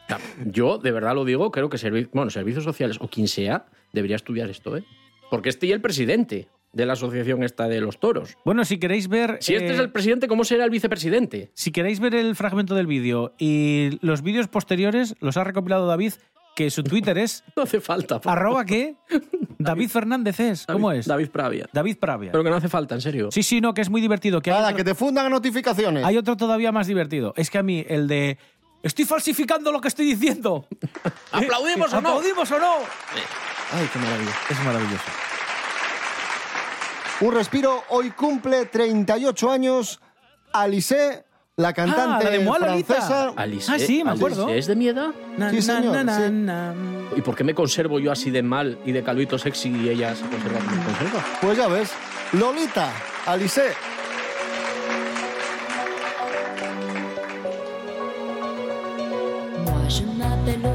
O 0.05 0.08
sea, 0.08 0.20
yo, 0.46 0.77
de 0.77 0.91
verdad 0.91 1.15
lo 1.15 1.25
digo, 1.25 1.51
creo 1.51 1.70
que 1.70 1.77
servi- 1.77 2.08
bueno, 2.13 2.29
servicios 2.29 2.63
sociales 2.63 2.98
o 3.01 3.08
quien 3.08 3.27
sea 3.27 3.65
debería 3.93 4.15
estudiar 4.15 4.50
esto, 4.50 4.77
¿eh? 4.77 4.84
Porque 5.31 5.50
este 5.50 5.65
y 5.65 5.72
el 5.72 5.81
presidente 5.81 6.48
de 6.74 6.86
la 6.86 6.93
asociación 6.93 7.43
esta 7.43 7.67
de 7.67 7.81
los 7.81 8.00
toros. 8.00 8.38
Bueno, 8.46 8.63
si 8.63 8.77
queréis 8.77 9.08
ver. 9.08 9.38
Si 9.41 9.55
este 9.55 9.70
eh, 9.70 9.74
es 9.74 9.79
el 9.79 9.91
presidente, 9.91 10.27
¿cómo 10.27 10.43
será 10.43 10.65
el 10.65 10.70
vicepresidente? 10.70 11.50
Si 11.53 11.72
queréis 11.72 12.00
ver 12.00 12.13
el 12.15 12.36
fragmento 12.36 12.75
del 12.75 12.88
vídeo 12.88 13.34
y 13.39 13.98
los 14.01 14.22
vídeos 14.22 14.48
posteriores, 14.48 15.15
los 15.20 15.36
ha 15.38 15.43
recopilado 15.43 15.88
David, 15.88 16.13
que 16.63 16.71
su 16.71 16.83
Twitter 16.83 17.17
es 17.17 17.43
No 17.55 17.63
hace 17.63 17.79
falta. 17.81 18.19
por 18.21 18.31
arroba 18.31 18.65
qué? 18.65 18.95
David 19.59 19.89
Fernández 19.89 20.39
es. 20.39 20.65
David- 20.67 20.73
¿Cómo 20.77 20.91
es? 20.91 21.05
David 21.05 21.29
Pravia. 21.29 21.69
David 21.71 21.97
Pravia. 21.97 22.31
Pero 22.31 22.43
que 22.43 22.49
no 22.49 22.55
hace 22.55 22.69
falta, 22.69 22.95
en 22.95 23.01
serio. 23.01 23.29
Sí, 23.31 23.43
sí, 23.43 23.61
no, 23.61 23.73
que 23.73 23.81
es 23.81 23.89
muy 23.89 24.01
divertido. 24.01 24.41
Que 24.41 24.51
hay, 24.51 24.57
Nada, 24.57 24.67
otro, 24.69 24.77
que 24.77 24.83
te 24.83 24.95
fundan 24.95 25.29
notificaciones. 25.31 26.03
hay 26.05 26.17
otro 26.17 26.35
todavía 26.37 26.71
más 26.71 26.87
divertido. 26.87 27.33
Es 27.37 27.49
que 27.49 27.57
a 27.57 27.63
mí, 27.63 27.85
el 27.87 28.07
de. 28.07 28.37
Estoy 28.83 29.05
falsificando 29.05 29.71
lo 29.71 29.79
que 29.79 29.89
estoy 29.89 30.05
diciendo. 30.07 30.65
¿Aplaudimos 31.31 31.93
o 31.93 32.01
no? 32.01 32.09
¿Aplaudimos 32.09 32.51
o 32.51 32.59
no? 32.59 32.73
Ay, 33.73 33.87
qué 33.93 33.99
maravilla. 33.99 34.31
Es 34.49 34.59
maravilloso. 34.63 35.03
Un 37.21 37.33
respiro, 37.35 37.83
hoy 37.89 38.09
cumple 38.11 38.65
38 38.65 39.51
años 39.51 39.99
Alice, 40.53 41.23
la 41.58 41.74
cantante 41.74 42.01
Ah, 42.01 42.24
la 42.24 42.29
de 42.31 42.43
Lolita. 42.43 42.93
francesa. 42.96 43.34
Alice, 43.36 43.72
Ah, 43.72 43.77
sí, 43.77 44.03
me 44.03 44.12
Alice, 44.12 44.25
acuerdo. 44.25 44.50
¿Es 44.50 44.67
de 44.67 44.75
mi 44.75 44.88
edad? 44.88 45.10
Na, 45.38 45.50
Sí, 45.50 45.58
na, 45.58 45.62
señor, 45.62 45.93
na, 45.96 46.03
na, 46.03 46.17
sí. 46.17 46.31
na. 46.31 46.74
¿Y 47.15 47.22
por 47.22 47.36
qué 47.36 47.43
me 47.43 47.53
conservo 47.53 48.00
yo 48.00 48.12
así 48.12 48.31
de 48.31 48.41
mal 48.41 48.79
y 48.86 48.91
de 48.93 49.03
calvito 49.03 49.38
sexy 49.38 49.70
y 49.70 49.89
ella 49.89 50.15
se 50.15 50.25
conserva 50.25 50.60
como 50.60 50.72
se 50.75 50.86
conserva? 50.86 51.25
Pues 51.41 51.58
ya 51.58 51.67
ves, 51.67 51.91
Lolita, 52.34 52.89
Alice. 53.25 53.74
Moi 59.65 59.88
je 59.89 60.03
m'appelle 60.20 60.70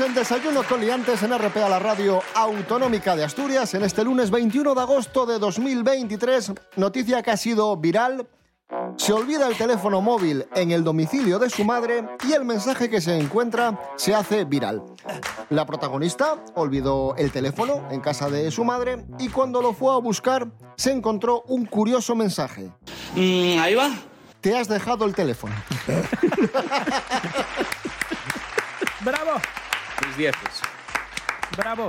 En 0.00 0.12
Desayuno 0.12 0.64
con 0.64 0.80
Liantes 0.80 1.22
en 1.22 1.38
RPA, 1.38 1.68
la 1.68 1.78
radio 1.78 2.20
autonómica 2.34 3.14
de 3.14 3.22
Asturias, 3.22 3.74
en 3.74 3.84
este 3.84 4.02
lunes 4.02 4.28
21 4.30 4.74
de 4.74 4.80
agosto 4.80 5.24
de 5.24 5.38
2023. 5.38 6.52
Noticia 6.76 7.22
que 7.22 7.30
ha 7.30 7.36
sido 7.36 7.76
viral. 7.76 8.26
Se 8.96 9.12
olvida 9.12 9.46
el 9.46 9.56
teléfono 9.56 10.00
móvil 10.00 10.46
en 10.56 10.72
el 10.72 10.82
domicilio 10.82 11.38
de 11.38 11.48
su 11.48 11.64
madre 11.64 12.04
y 12.26 12.32
el 12.32 12.44
mensaje 12.44 12.90
que 12.90 13.00
se 13.00 13.16
encuentra 13.16 13.78
se 13.96 14.12
hace 14.14 14.44
viral. 14.44 14.82
La 15.50 15.64
protagonista 15.64 16.42
olvidó 16.54 17.14
el 17.16 17.30
teléfono 17.30 17.86
en 17.92 18.00
casa 18.00 18.28
de 18.28 18.50
su 18.50 18.64
madre 18.64 19.06
y 19.20 19.28
cuando 19.28 19.62
lo 19.62 19.74
fue 19.74 19.94
a 19.94 19.98
buscar 19.98 20.48
se 20.76 20.90
encontró 20.90 21.42
un 21.46 21.66
curioso 21.66 22.16
mensaje. 22.16 22.72
ahí 23.16 23.74
va. 23.76 23.90
Te 24.40 24.56
has 24.56 24.66
dejado 24.66 25.04
el 25.04 25.14
teléfono. 25.14 25.54
¡Bravo! 29.00 29.40
Mis 30.06 30.16
dieces. 30.16 30.62
¡Bravo! 31.56 31.88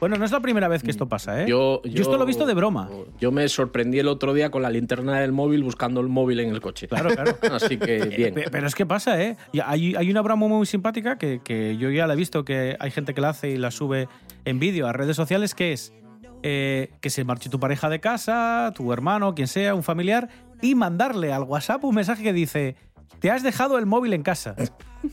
Bueno, 0.00 0.14
no 0.16 0.24
es 0.24 0.30
la 0.30 0.38
primera 0.38 0.68
vez 0.68 0.84
que 0.84 0.92
esto 0.92 1.08
pasa, 1.08 1.42
¿eh? 1.42 1.46
Yo, 1.48 1.80
esto 1.84 2.16
lo 2.16 2.22
he 2.22 2.26
visto 2.26 2.46
de 2.46 2.54
broma. 2.54 2.88
Yo 3.18 3.32
me 3.32 3.48
sorprendí 3.48 3.98
el 3.98 4.06
otro 4.06 4.32
día 4.32 4.48
con 4.48 4.62
la 4.62 4.70
linterna 4.70 5.18
del 5.18 5.32
móvil 5.32 5.64
buscando 5.64 6.00
el 6.00 6.06
móvil 6.06 6.38
en 6.38 6.50
el 6.50 6.60
coche. 6.60 6.86
Claro, 6.86 7.10
claro. 7.10 7.36
Así 7.52 7.76
que 7.78 8.04
bien. 8.04 8.34
Pe- 8.34 8.48
Pero 8.48 8.68
es 8.68 8.76
que 8.76 8.86
pasa, 8.86 9.20
¿eh? 9.20 9.36
Hay 9.64 10.10
una 10.10 10.20
broma 10.22 10.46
muy 10.46 10.66
simpática 10.66 11.18
que, 11.18 11.40
que 11.42 11.76
yo 11.78 11.90
ya 11.90 12.06
la 12.06 12.12
he 12.14 12.16
visto, 12.16 12.44
que 12.44 12.76
hay 12.78 12.90
gente 12.92 13.12
que 13.12 13.20
la 13.20 13.30
hace 13.30 13.50
y 13.50 13.56
la 13.56 13.72
sube 13.72 14.08
en 14.44 14.60
vídeo 14.60 14.86
a 14.86 14.92
redes 14.92 15.16
sociales, 15.16 15.56
que 15.56 15.72
es 15.72 15.92
eh, 16.44 16.92
que 17.00 17.10
se 17.10 17.24
marche 17.24 17.50
tu 17.50 17.58
pareja 17.58 17.88
de 17.88 17.98
casa, 17.98 18.72
tu 18.76 18.92
hermano, 18.92 19.34
quien 19.34 19.48
sea, 19.48 19.74
un 19.74 19.82
familiar, 19.82 20.28
y 20.62 20.76
mandarle 20.76 21.32
al 21.32 21.42
WhatsApp 21.42 21.82
un 21.82 21.96
mensaje 21.96 22.22
que 22.22 22.32
dice, 22.32 22.76
te 23.18 23.32
has 23.32 23.42
dejado 23.42 23.78
el 23.78 23.86
móvil 23.86 24.12
en 24.12 24.22
casa. 24.22 24.54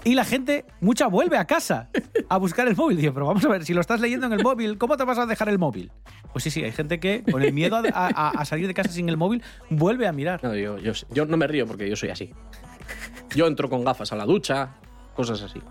Y 0.04 0.16
la 0.16 0.26
gente, 0.26 0.66
mucha, 0.82 1.08
vuelve 1.08 1.38
a 1.38 1.46
casa 1.46 1.90
a 2.30 2.38
buscar 2.38 2.68
el 2.68 2.76
móvil. 2.76 2.98
Digo, 2.98 3.14
pero 3.14 3.28
vamos 3.28 3.46
a 3.46 3.50
ver, 3.50 3.66
si 3.66 3.74
lo 3.74 3.82
estás 3.82 4.00
leyendo 4.00 4.26
en 4.26 4.34
el 4.34 4.44
móvil, 4.44 4.78
¿cómo 4.78 4.98
te 4.98 5.04
vas 5.04 5.18
a 5.18 5.26
dejar 5.26 5.50
el 5.50 5.60
móvil? 5.60 5.92
Pues 6.34 6.44
sí, 6.44 6.50
sí, 6.50 6.64
hay 6.64 6.72
gente 6.72 7.00
que 7.00 7.24
con 7.24 7.42
el 7.42 7.54
miedo 7.54 7.82
a, 7.94 8.46
salir 8.46 8.68
de 8.68 8.74
casa 8.74 8.90
sin 8.90 9.10
el 9.10 9.18
móvil 9.18 9.42
vuelve 9.70 10.08
a 10.08 10.12
mirar. 10.12 10.44
No, 10.44 10.56
yo 10.56 11.26
no 11.26 11.38
me 11.38 11.48
río 11.48 11.68
porque 11.68 11.90
yo 11.90 11.96
soy 11.96 12.10
así. 12.10 12.34
Yo 13.36 13.48
entro 13.48 13.70
con 13.70 13.84
gafas 13.84 14.12
a 14.12 14.16
la 14.16 14.26
ducha, 14.26 14.76
cosas 15.16 15.42
así. 15.42 15.62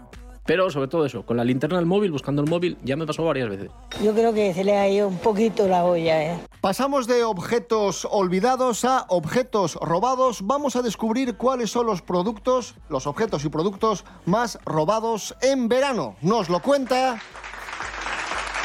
Pero 0.46 0.70
sobre 0.70 0.88
todo 0.88 1.06
eso, 1.06 1.24
con 1.24 1.36
la 1.36 1.44
linterna 1.44 1.78
del 1.78 1.86
móvil, 1.86 2.10
buscando 2.10 2.42
el 2.42 2.50
móvil, 2.50 2.76
ya 2.84 2.96
me 2.96 3.06
pasó 3.06 3.24
varias 3.24 3.48
veces. 3.48 3.70
Yo 4.02 4.12
creo 4.12 4.34
que 4.34 4.52
se 4.52 4.62
le 4.62 4.76
ha 4.76 4.88
ido 4.88 5.08
un 5.08 5.18
poquito 5.18 5.66
la 5.66 5.84
olla, 5.84 6.22
¿eh? 6.22 6.38
Pasamos 6.60 7.06
de 7.06 7.24
objetos 7.24 8.06
olvidados 8.10 8.84
a 8.84 9.06
objetos 9.08 9.76
robados. 9.80 10.46
Vamos 10.46 10.76
a 10.76 10.82
descubrir 10.82 11.36
cuáles 11.36 11.70
son 11.70 11.86
los 11.86 12.02
productos, 12.02 12.74
los 12.88 13.06
objetos 13.06 13.44
y 13.44 13.48
productos 13.48 14.04
más 14.26 14.58
robados 14.64 15.34
en 15.40 15.68
verano. 15.68 16.16
Nos 16.20 16.48
lo 16.48 16.60
cuenta 16.60 17.20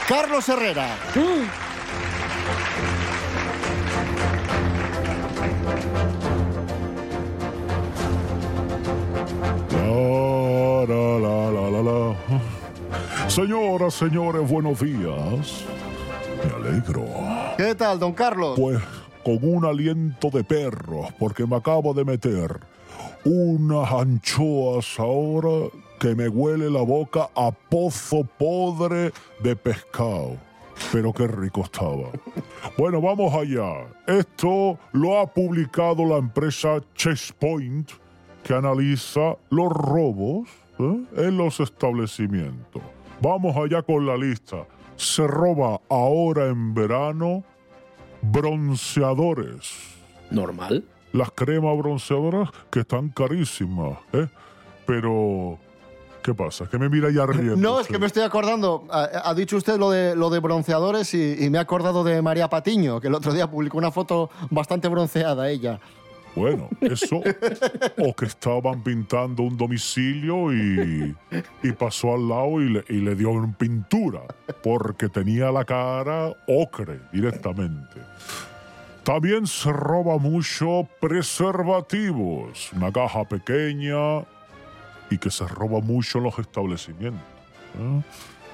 Carlos 0.08 0.50
Herrera. 0.50 0.98
La, 1.16 1.69
Señoras, 13.30 13.94
señores, 13.94 14.50
buenos 14.50 14.80
días. 14.82 15.64
Me 16.44 16.52
alegro. 16.56 17.06
¿Qué 17.58 17.76
tal, 17.76 18.00
don 18.00 18.12
Carlos? 18.14 18.60
Pues 18.60 18.82
con 19.24 19.38
un 19.44 19.66
aliento 19.66 20.32
de 20.32 20.44
perro, 20.44 21.08
porque 21.20 21.46
me 21.46 21.56
acabo 21.56 21.94
de 21.94 22.06
meter 22.06 22.60
unas 23.24 23.92
anchoas 23.92 25.00
ahora 25.00 25.70
que 26.00 26.16
me 26.16 26.28
huele 26.28 26.72
la 26.72 26.82
boca 26.82 27.30
a 27.36 27.52
pozo 27.52 28.24
podre 28.24 29.12
de 29.44 29.56
pescado. 29.56 30.38
Pero 30.92 31.14
qué 31.14 31.28
rico 31.28 31.62
estaba. 31.62 32.10
Bueno, 32.80 33.00
vamos 33.00 33.32
allá. 33.36 33.86
Esto 34.08 34.80
lo 34.92 35.20
ha 35.20 35.28
publicado 35.28 36.04
la 36.04 36.18
empresa 36.18 36.82
Checkpoint, 36.96 37.92
que 38.44 38.56
analiza 38.56 39.38
los 39.52 39.72
robos 39.72 40.50
¿eh? 40.80 41.28
en 41.28 41.38
los 41.38 41.60
establecimientos. 41.60 42.82
Vamos 43.22 43.56
allá 43.56 43.82
con 43.82 44.06
la 44.06 44.16
lista. 44.18 44.66
Se 44.96 45.26
roba 45.28 45.82
ahora 45.90 46.48
en 46.48 46.74
verano 46.74 47.44
bronceadores. 48.22 49.74
¿Normal? 50.32 50.84
Las 51.14 51.32
cremas 51.32 51.78
bronceadoras 51.78 52.50
que 52.70 52.82
están 52.82 53.10
carísimas, 53.10 53.98
¿eh? 54.14 54.28
Pero, 54.86 55.58
¿qué 56.24 56.34
pasa? 56.34 56.68
Que 56.70 56.78
me 56.78 56.90
mira 56.90 57.10
ya 57.12 57.26
riendo. 57.26 57.56
No, 57.58 57.80
es 57.80 57.88
que 57.88 57.98
me 57.98 58.06
estoy 58.06 58.24
acordando. 58.24 58.86
Ha, 58.90 59.30
ha 59.30 59.34
dicho 59.34 59.58
usted 59.58 59.78
lo 59.78 59.90
de, 59.90 60.16
lo 60.16 60.30
de 60.30 60.40
bronceadores 60.40 61.14
y, 61.14 61.44
y 61.44 61.50
me 61.50 61.58
he 61.58 61.62
acordado 61.62 62.04
de 62.04 62.22
María 62.22 62.48
Patiño, 62.50 63.00
que 63.00 63.08
el 63.08 63.16
otro 63.16 63.34
día 63.34 63.50
publicó 63.50 63.78
una 63.78 63.92
foto 63.92 64.30
bastante 64.50 64.88
bronceada 64.88 65.50
ella. 65.50 65.80
Bueno, 66.36 66.70
eso, 66.82 67.22
o 67.98 68.16
que 68.16 68.26
estaban 68.26 68.84
pintando 68.84 69.44
un 69.44 69.58
domicilio 69.58 70.54
y, 70.54 71.16
pasó 71.78 72.14
al 72.14 72.28
lado 72.28 72.62
y 72.62 72.70
le, 72.70 72.86
y 72.90 73.02
le 73.02 73.16
dio 73.16 73.32
en 73.32 73.54
pintura, 73.54 74.22
porque 74.64 75.10
tenía 75.10 75.52
la 75.52 75.66
cara 75.66 76.34
ocre 76.48 77.00
directamente. 77.12 78.02
También 79.04 79.48
se 79.48 79.72
roba 79.72 80.18
mucho 80.18 80.88
preservativos, 81.00 82.72
una 82.74 82.92
caja 82.92 83.24
pequeña 83.24 84.24
y 85.10 85.18
que 85.18 85.32
se 85.32 85.48
roba 85.48 85.80
mucho 85.80 86.20
en 86.20 86.26
los 86.26 86.38
establecimientos. 86.38 87.24
¿eh? 87.80 88.02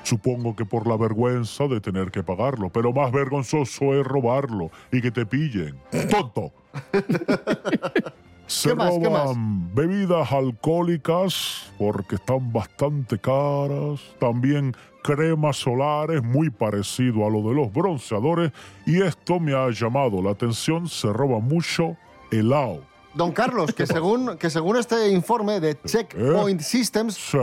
Supongo 0.05 0.55
que 0.55 0.65
por 0.65 0.87
la 0.87 0.95
vergüenza 0.97 1.67
de 1.67 1.81
tener 1.81 2.11
que 2.11 2.21
pagarlo, 2.23 2.69
pero 2.69 2.93
más 2.93 3.11
vergonzoso 3.11 3.99
es 3.99 4.05
robarlo 4.05 4.69
y 4.91 5.01
que 5.01 5.11
te 5.11 5.25
pillen. 5.25 5.75
¡Tonto! 6.09 6.51
Se 8.47 8.69
¿Qué 8.69 8.75
más, 8.75 8.93
qué 8.99 9.09
más? 9.09 9.23
roban 9.23 9.73
bebidas 9.73 10.31
alcohólicas 10.31 11.71
porque 11.79 12.15
están 12.15 12.53
bastante 12.53 13.17
caras. 13.17 13.99
También 14.19 14.75
cremas 15.01 15.57
solares, 15.57 16.21
muy 16.21 16.51
parecido 16.51 17.25
a 17.25 17.29
lo 17.31 17.41
de 17.49 17.55
los 17.55 17.73
bronceadores. 17.73 18.51
Y 18.85 19.01
esto 19.01 19.39
me 19.39 19.55
ha 19.55 19.67
llamado 19.71 20.21
la 20.21 20.29
atención. 20.31 20.87
Se 20.87 21.11
roba 21.11 21.39
mucho 21.39 21.97
helado. 22.31 22.81
Don 23.15 23.31
Carlos, 23.31 23.73
que 23.73 23.87
según, 23.87 24.37
que 24.37 24.49
según 24.51 24.77
este 24.77 25.09
informe 25.09 25.59
de 25.59 25.75
Checkpoint 25.83 26.61
Systems, 26.61 27.15
Sí. 27.15 27.37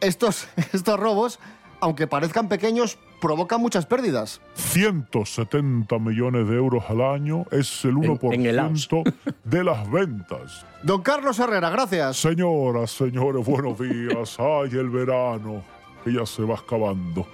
estos, 0.00 0.48
estos 0.74 1.00
robos, 1.00 1.38
aunque 1.80 2.06
parezcan 2.06 2.48
pequeños, 2.48 2.98
provocan 3.20 3.60
muchas 3.60 3.86
pérdidas. 3.86 4.40
170 4.54 5.98
millones 5.98 6.48
de 6.48 6.56
euros 6.56 6.84
al 6.88 7.00
año 7.00 7.44
es 7.50 7.84
el 7.84 7.94
1% 7.94 9.14
de 9.44 9.64
las 9.64 9.90
ventas. 9.90 10.66
Don 10.82 11.02
Carlos 11.02 11.38
Herrera, 11.38 11.70
gracias. 11.70 12.16
Señoras, 12.16 12.90
señores, 12.90 13.44
buenos 13.44 13.78
días. 13.78 14.38
Ay, 14.38 14.70
el 14.72 14.90
verano, 14.90 15.62
que 16.04 16.12
ya 16.12 16.24
se 16.24 16.42
va 16.42 16.56
acabando. 16.56 17.26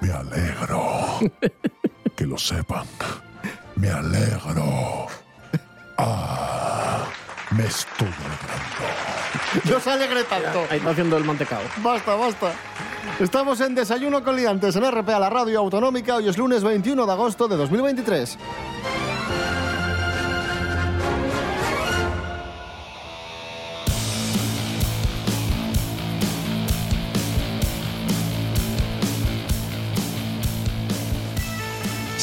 Me 0.00 0.10
alegro. 0.10 0.80
Que 2.14 2.26
lo 2.26 2.38
sepan. 2.38 2.86
Me 3.74 3.90
alegro. 3.90 5.08
Ah, 5.98 6.83
me 7.56 7.66
estoy 7.66 8.08
alegrando. 8.08 9.70
No 9.70 9.80
se 9.80 9.90
alegre 9.90 10.24
tanto. 10.24 10.64
Ahí 10.70 10.78
está 10.78 10.90
haciendo 10.90 11.16
el 11.16 11.24
mantecado. 11.24 11.62
Basta, 11.78 12.14
basta. 12.14 12.52
Estamos 13.20 13.60
en 13.60 13.74
Desayuno 13.74 14.24
con 14.24 14.36
Liantes 14.36 14.76
en 14.76 14.90
RPA, 14.90 15.18
la 15.18 15.30
radio 15.30 15.60
autonómica. 15.60 16.16
Hoy 16.16 16.28
es 16.28 16.36
lunes 16.36 16.64
21 16.64 17.06
de 17.06 17.12
agosto 17.12 17.46
de 17.48 17.56
2023. 17.56 18.38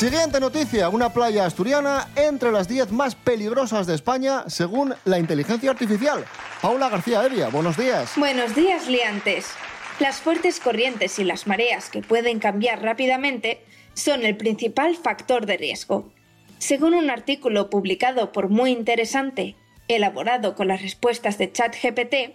Siguiente 0.01 0.39
noticia, 0.39 0.89
una 0.89 1.13
playa 1.13 1.45
asturiana 1.45 2.07
entre 2.15 2.51
las 2.51 2.67
10 2.67 2.91
más 2.91 3.13
peligrosas 3.13 3.85
de 3.85 3.93
España 3.93 4.45
según 4.47 4.95
la 5.05 5.19
inteligencia 5.19 5.69
artificial. 5.69 6.25
Paula 6.59 6.89
García 6.89 7.23
Evia, 7.23 7.49
buenos 7.49 7.77
días. 7.77 8.13
Buenos 8.17 8.55
días, 8.55 8.87
liantes. 8.87 9.51
Las 9.99 10.19
fuertes 10.19 10.59
corrientes 10.59 11.19
y 11.19 11.23
las 11.23 11.45
mareas 11.45 11.91
que 11.91 12.01
pueden 12.01 12.39
cambiar 12.39 12.81
rápidamente 12.81 13.61
son 13.93 14.25
el 14.25 14.35
principal 14.35 14.95
factor 14.95 15.45
de 15.45 15.57
riesgo. 15.57 16.11
Según 16.57 16.95
un 16.95 17.11
artículo 17.11 17.69
publicado 17.69 18.31
por 18.31 18.49
Muy 18.49 18.71
Interesante, 18.71 19.55
elaborado 19.87 20.55
con 20.55 20.67
las 20.67 20.81
respuestas 20.81 21.37
de 21.37 21.51
ChatGPT, 21.51 22.33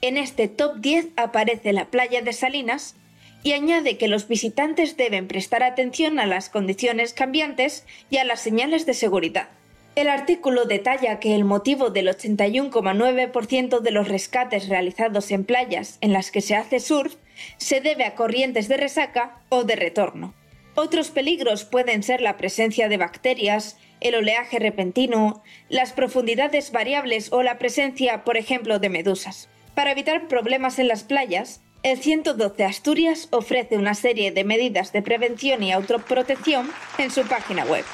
en 0.00 0.16
este 0.16 0.46
top 0.46 0.76
10 0.76 1.08
aparece 1.16 1.72
la 1.72 1.90
playa 1.90 2.22
de 2.22 2.32
Salinas 2.32 2.94
y 3.42 3.52
añade 3.52 3.96
que 3.96 4.08
los 4.08 4.28
visitantes 4.28 4.96
deben 4.96 5.28
prestar 5.28 5.62
atención 5.62 6.18
a 6.18 6.26
las 6.26 6.48
condiciones 6.48 7.14
cambiantes 7.14 7.84
y 8.10 8.18
a 8.18 8.24
las 8.24 8.40
señales 8.40 8.86
de 8.86 8.94
seguridad. 8.94 9.48
El 9.96 10.08
artículo 10.08 10.66
detalla 10.66 11.18
que 11.18 11.34
el 11.34 11.44
motivo 11.44 11.90
del 11.90 12.08
81,9% 12.08 13.80
de 13.80 13.90
los 13.90 14.08
rescates 14.08 14.68
realizados 14.68 15.30
en 15.30 15.44
playas 15.44 15.98
en 16.00 16.12
las 16.12 16.30
que 16.30 16.40
se 16.40 16.54
hace 16.54 16.78
surf 16.78 17.16
se 17.56 17.80
debe 17.80 18.04
a 18.04 18.14
corrientes 18.14 18.68
de 18.68 18.76
resaca 18.76 19.40
o 19.48 19.64
de 19.64 19.76
retorno. 19.76 20.34
Otros 20.76 21.10
peligros 21.10 21.64
pueden 21.64 22.02
ser 22.02 22.20
la 22.20 22.36
presencia 22.36 22.88
de 22.88 22.96
bacterias, 22.96 23.78
el 24.00 24.14
oleaje 24.14 24.58
repentino, 24.58 25.42
las 25.68 25.92
profundidades 25.92 26.70
variables 26.70 27.32
o 27.32 27.42
la 27.42 27.58
presencia, 27.58 28.24
por 28.24 28.36
ejemplo, 28.36 28.78
de 28.78 28.88
medusas. 28.88 29.48
Para 29.74 29.92
evitar 29.92 30.28
problemas 30.28 30.78
en 30.78 30.88
las 30.88 31.02
playas, 31.02 31.62
el 31.82 31.98
112 31.98 32.64
Asturias 32.64 33.28
ofrece 33.30 33.78
una 33.78 33.94
serie 33.94 34.32
de 34.32 34.44
medidas 34.44 34.92
de 34.92 35.02
prevención 35.02 35.62
y 35.62 35.72
autoprotección 35.72 36.70
en 36.98 37.10
su 37.10 37.22
página 37.22 37.64
web. 37.64 37.84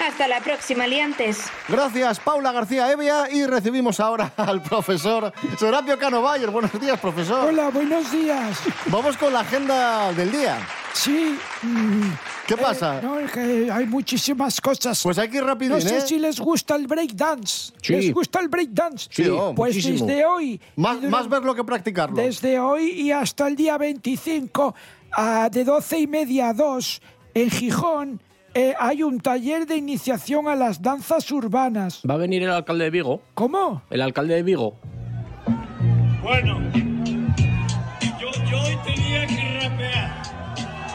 Hasta 0.00 0.28
la 0.28 0.40
próxima, 0.40 0.86
liantes. 0.86 1.38
Gracias, 1.68 2.20
Paula 2.20 2.52
García 2.52 2.90
Evia. 2.90 3.30
Y 3.30 3.46
recibimos 3.46 4.00
ahora 4.00 4.32
al 4.36 4.62
profesor 4.62 5.32
Serapio 5.58 5.98
Cano 5.98 6.20
Bayer. 6.20 6.50
Buenos 6.50 6.78
días, 6.80 6.98
profesor. 7.00 7.48
Hola, 7.48 7.70
buenos 7.70 8.10
días. 8.10 8.58
Vamos 8.86 9.16
con 9.16 9.32
la 9.32 9.40
agenda 9.40 10.12
del 10.12 10.32
día. 10.32 10.58
Sí. 10.92 11.36
mm, 11.62 12.02
¿Qué 12.46 12.56
pasa? 12.56 12.98
eh, 12.98 13.00
no, 13.02 13.18
es 13.18 13.30
que 13.32 13.70
hay 13.70 13.86
muchísimas 13.86 14.60
cosas. 14.60 15.00
Pues 15.02 15.18
hay 15.18 15.28
que 15.28 15.38
ir 15.38 15.44
rapidín, 15.44 15.72
No 15.72 15.80
sé 15.80 15.98
¿eh? 15.98 16.00
si 16.02 16.18
les 16.18 16.38
gusta 16.38 16.76
el 16.76 16.86
breakdance. 16.86 17.72
Sí. 17.80 17.92
¿Les 17.94 18.12
gusta 18.12 18.40
el 18.40 18.48
breakdance? 18.48 19.08
Sí, 19.10 19.26
oh, 19.28 19.54
pues 19.54 19.74
muchísimo. 19.74 20.06
desde 20.06 20.26
hoy. 20.26 20.60
Más, 20.76 21.00
más 21.02 21.28
verlo 21.28 21.54
que 21.54 21.64
practicarlo. 21.64 22.16
Desde 22.16 22.58
hoy 22.58 22.90
y 22.90 23.10
hasta 23.12 23.46
el 23.48 23.56
día 23.56 23.78
25, 23.78 24.74
a 25.12 25.48
de 25.50 25.64
12 25.64 25.98
y 26.00 26.06
media 26.06 26.50
a 26.50 26.52
2, 26.52 27.02
en 27.34 27.50
Gijón, 27.50 28.20
eh, 28.54 28.74
hay 28.78 29.02
un 29.02 29.20
taller 29.20 29.66
de 29.66 29.76
iniciación 29.76 30.48
a 30.48 30.54
las 30.54 30.80
danzas 30.80 31.30
urbanas. 31.30 32.00
Va 32.08 32.14
a 32.14 32.18
venir 32.18 32.42
el 32.42 32.50
alcalde 32.50 32.84
de 32.84 32.90
Vigo. 32.90 33.20
¿Cómo? 33.34 33.82
El 33.90 34.00
alcalde 34.00 34.34
de 34.36 34.42
Vigo. 34.42 34.76
Bueno, 36.22 36.60
yo, 38.18 38.30
yo 38.50 38.62
hoy 38.62 38.78
tenía 38.84 39.26
que 39.26 39.60
rapear, 39.60 40.22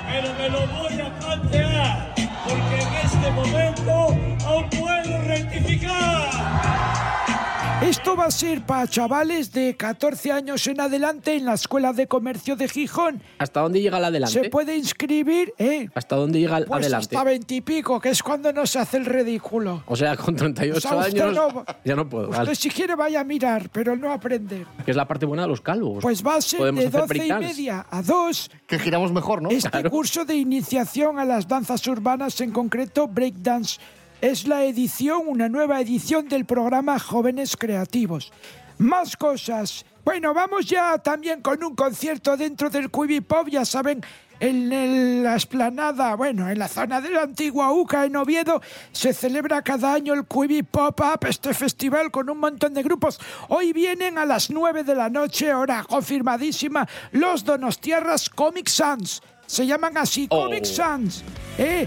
pero 0.10 0.34
me 0.40 0.50
lo 0.50 0.68
voy 0.68 1.02
a 1.02 1.20
plantear, 1.20 2.16
porque 2.48 2.82
en 2.82 2.94
este 3.06 3.32
momento 3.32 3.92
aún 4.48 4.70
puedo 4.70 5.22
rectificar. 5.28 6.50
Esto 7.82 8.18
va 8.18 8.26
a 8.26 8.32
ser 8.32 8.66
para 8.66 8.86
chavales 8.88 9.54
de 9.54 9.78
14 9.78 10.34
años 10.34 10.68
en 10.68 10.82
adelante 10.82 11.36
en 11.38 11.46
la 11.46 11.54
Escuela 11.54 11.94
de 11.94 12.08
Comercio 12.08 12.58
de 12.58 12.68
Gijón. 12.68 13.22
¿Hasta 13.38 13.62
dónde 13.62 13.82
llega 13.82 13.98
el 14.00 14.04
adelante? 14.04 14.44
Se 14.44 14.50
puede 14.50 14.76
inscribir, 14.76 15.54
¿eh? 15.58 15.88
¿Hasta 15.96 16.18
dónde 16.18 16.40
llega 16.42 16.58
el 16.58 16.66
Pues 16.66 16.82
adelante? 16.82 17.16
hasta 17.16 17.24
20 17.24 17.56
y 17.56 17.62
pico, 17.62 18.02
que 18.02 18.10
es 18.10 18.22
cuando 18.22 18.52
no 18.52 18.66
se 18.68 18.80
hace 18.80 18.98
el 18.98 19.06
ridículo. 19.06 19.84
O 19.88 19.96
sea, 19.96 20.18
con 20.18 20.36
38 20.36 20.78
O 20.78 20.82
sea, 20.82 21.02
años 21.04 21.34
no- 21.34 21.66
ya 21.86 21.96
no 21.96 22.08
puedo. 22.10 22.26
Usted 22.30 22.38
vale. 22.44 22.56
si 22.56 22.70
quiere 22.70 22.96
vaya 22.96 23.22
a 23.22 23.24
mirar, 23.24 23.70
pero 23.72 23.96
no 23.96 24.12
aprender. 24.12 24.66
Que 24.84 24.92
es 24.92 24.98
la 24.98 25.08
parte 25.08 25.26
buena 25.26 25.44
de 25.44 25.48
los 25.48 25.62
calvos. 25.62 26.02
Pues 26.02 26.22
va 26.26 26.36
a 26.36 26.42
ser 26.42 26.60
Podemos 26.60 26.82
de 26.82 26.88
hacer 26.90 27.00
12 27.02 27.26
y 27.28 27.32
media 27.32 27.86
a 27.90 28.02
2. 28.02 28.52
Que 28.68 28.78
giramos 28.78 29.14
mejor, 29.14 29.42
¿no? 29.42 29.50
Este 29.52 29.90
curso 29.90 30.26
de 30.26 30.36
iniciación 30.36 31.18
a 31.18 31.24
las 31.24 31.48
danzas 31.48 31.88
urbanas, 31.88 32.42
en 32.42 32.52
concreto 32.52 33.08
breakdance, 33.08 33.80
es 34.22 34.48
la 34.48 34.64
edición, 34.66 35.22
una 35.28 35.50
nueva 35.50 35.80
edición 35.82 36.28
del 36.28 36.46
programa 36.46 37.00
Jóvenes 37.00 37.56
Creativos. 37.58 38.32
Más 38.78 39.16
cosas. 39.18 39.86
Bueno, 40.06 40.34
vamos 40.34 40.66
ya 40.66 40.98
también 40.98 41.42
con 41.42 41.64
un 41.64 41.76
concierto 41.76 42.36
dentro 42.38 42.70
del 42.70 42.90
Quibi 42.90 43.22
Pop, 43.22 43.48
ya 43.50 43.66
saben. 43.66 44.02
En 44.42 44.72
el- 44.72 45.22
la 45.22 45.36
esplanada, 45.36 46.16
bueno, 46.16 46.50
en 46.50 46.58
la 46.60 46.70
zona 46.70 47.02
de 47.02 47.10
la 47.10 47.24
antigua 47.24 47.74
UCA 47.74 48.06
en 48.06 48.16
Oviedo, 48.16 48.62
se 48.94 49.12
celebra 49.14 49.62
cada 49.62 49.94
año 49.94 50.14
el 50.14 50.26
Quibi 50.26 50.64
Pop 50.64 50.98
Up, 51.02 51.26
este 51.28 51.54
festival 51.54 52.10
con 52.10 52.30
un 52.30 52.38
montón 52.40 52.74
de 52.74 52.82
grupos. 52.82 53.20
Hoy 53.50 53.74
vienen 53.74 54.18
a 54.18 54.26
las 54.26 54.50
9 54.50 54.86
de 54.86 54.96
la 54.96 55.10
noche, 55.10 55.54
hora 55.54 55.84
confirmadísima, 55.84 56.88
los 57.12 57.44
Donostiarras 57.44 58.30
Comic 58.30 58.70
Sans. 58.70 59.22
Se 59.46 59.68
llaman 59.68 59.98
así, 59.98 60.30
Comic 60.30 60.64
Sans. 60.64 61.22
¿eh? 61.58 61.86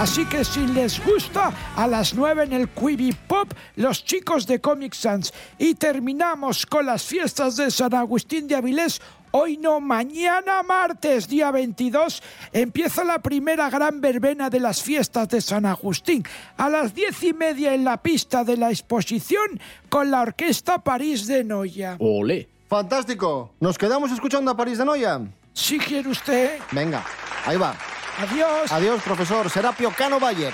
Así 0.00 0.24
que 0.24 0.46
si 0.46 0.66
les 0.66 0.98
gusta, 1.04 1.52
a 1.76 1.86
las 1.86 2.14
9 2.14 2.44
en 2.44 2.54
el 2.54 2.70
Quibi 2.70 3.12
Pop, 3.12 3.52
los 3.76 4.02
chicos 4.02 4.46
de 4.46 4.58
Comic 4.58 4.94
Sans. 4.94 5.30
Y 5.58 5.74
terminamos 5.74 6.64
con 6.64 6.86
las 6.86 7.04
fiestas 7.04 7.56
de 7.56 7.70
San 7.70 7.92
Agustín 7.92 8.48
de 8.48 8.56
Avilés. 8.56 8.98
Hoy 9.32 9.58
no, 9.58 9.78
mañana 9.78 10.62
martes, 10.62 11.28
día 11.28 11.50
22, 11.50 12.22
empieza 12.50 13.04
la 13.04 13.18
primera 13.18 13.68
gran 13.68 14.00
verbena 14.00 14.48
de 14.48 14.60
las 14.60 14.82
fiestas 14.82 15.28
de 15.28 15.42
San 15.42 15.66
Agustín. 15.66 16.24
A 16.56 16.70
las 16.70 16.94
diez 16.94 17.22
y 17.22 17.34
media 17.34 17.74
en 17.74 17.84
la 17.84 17.98
pista 17.98 18.42
de 18.42 18.56
la 18.56 18.70
exposición 18.70 19.60
con 19.90 20.10
la 20.10 20.22
Orquesta 20.22 20.78
París 20.78 21.26
de 21.26 21.44
Noya. 21.44 21.96
Ole. 21.98 22.48
Fantástico. 22.70 23.52
¿Nos 23.60 23.76
quedamos 23.76 24.10
escuchando 24.12 24.50
a 24.50 24.56
París 24.56 24.78
de 24.78 24.86
Noia? 24.86 25.20
Si 25.52 25.78
quiere 25.78 26.08
usted. 26.08 26.58
Venga, 26.72 27.04
ahí 27.44 27.58
va. 27.58 27.76
Adiós. 28.20 28.70
Adiós, 28.70 29.02
profesor. 29.02 29.48
Serapio 29.48 29.90
Cano 29.92 30.20
Bayer. 30.20 30.52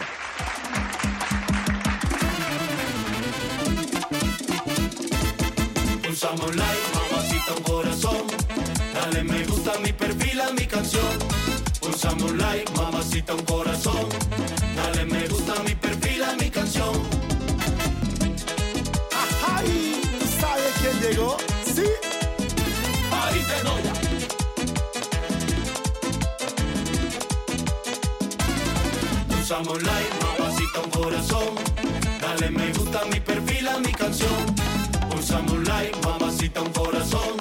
Pulsamos 6.04 6.54
like, 6.54 6.86
mamacita 6.94 7.52
un 7.56 7.62
corazón. 7.64 8.26
Dale 8.94 9.24
me 9.24 9.44
gusta 9.46 9.72
a 9.74 9.78
mi 9.78 9.92
perfil, 9.92 10.40
a 10.40 10.52
mi 10.52 10.66
canción. 10.66 11.18
Pulsamos 11.80 12.32
like, 12.36 12.70
mamacita 12.72 13.34
un 13.34 13.44
corazón. 13.44 14.08
Dale 14.76 15.04
me 15.06 15.26
gusta 15.26 15.35
Pulsamos 29.48 29.80
like, 29.80 30.10
mamacita 30.24 30.80
un 30.80 30.90
corazón. 30.90 31.54
Dale 32.20 32.50
me 32.50 32.72
gusta 32.72 33.00
a 33.02 33.04
mi 33.04 33.20
perfil, 33.20 33.68
a 33.68 33.78
mi 33.78 33.92
canción. 33.92 34.44
Pulsamos 35.08 35.68
like, 35.68 35.96
mamacita 36.04 36.62
un 36.62 36.72
corazón. 36.72 37.36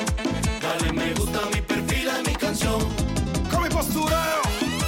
Dale 0.62 0.94
me 0.94 1.16
gusta 1.16 1.40
a 1.40 1.50
mi 1.50 1.62
perfil, 1.62 2.08
a 2.12 2.22
mi 2.22 2.36
canción. 2.36 2.78
Con 3.50 3.64
mi 3.64 3.70
postureo, 3.70 4.42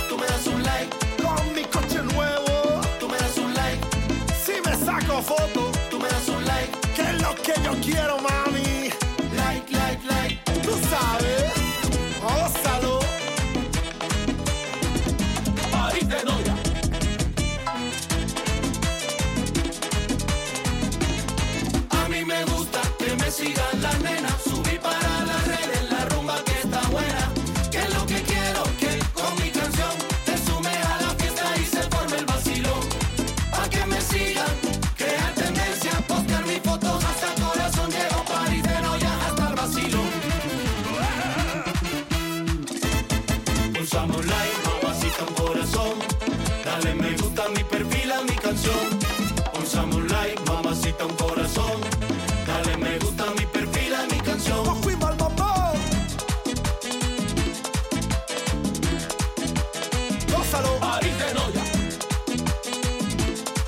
Tú 0.08 0.16
me 0.16 0.28
das 0.28 0.46
un 0.46 0.62
like, 0.62 0.96
con 1.24 1.56
mi 1.56 1.64
coche 1.64 2.04
nuevo. 2.14 2.82
tú 3.00 3.10
me 3.10 3.18
das 3.18 3.36
un 3.40 3.52
like, 3.56 3.82
Si 4.46 4.52
me 4.64 4.76
saco 4.86 5.20
foto, 5.20 5.72
tú 5.90 5.98
me 6.00 6.08
das 6.10 6.30
un 6.30 6.46
like. 6.46 6.70
que 6.96 7.02
es 7.02 7.20
lo 7.20 7.34
que 7.34 7.54
yo 7.66 7.72
quiero, 7.82 8.17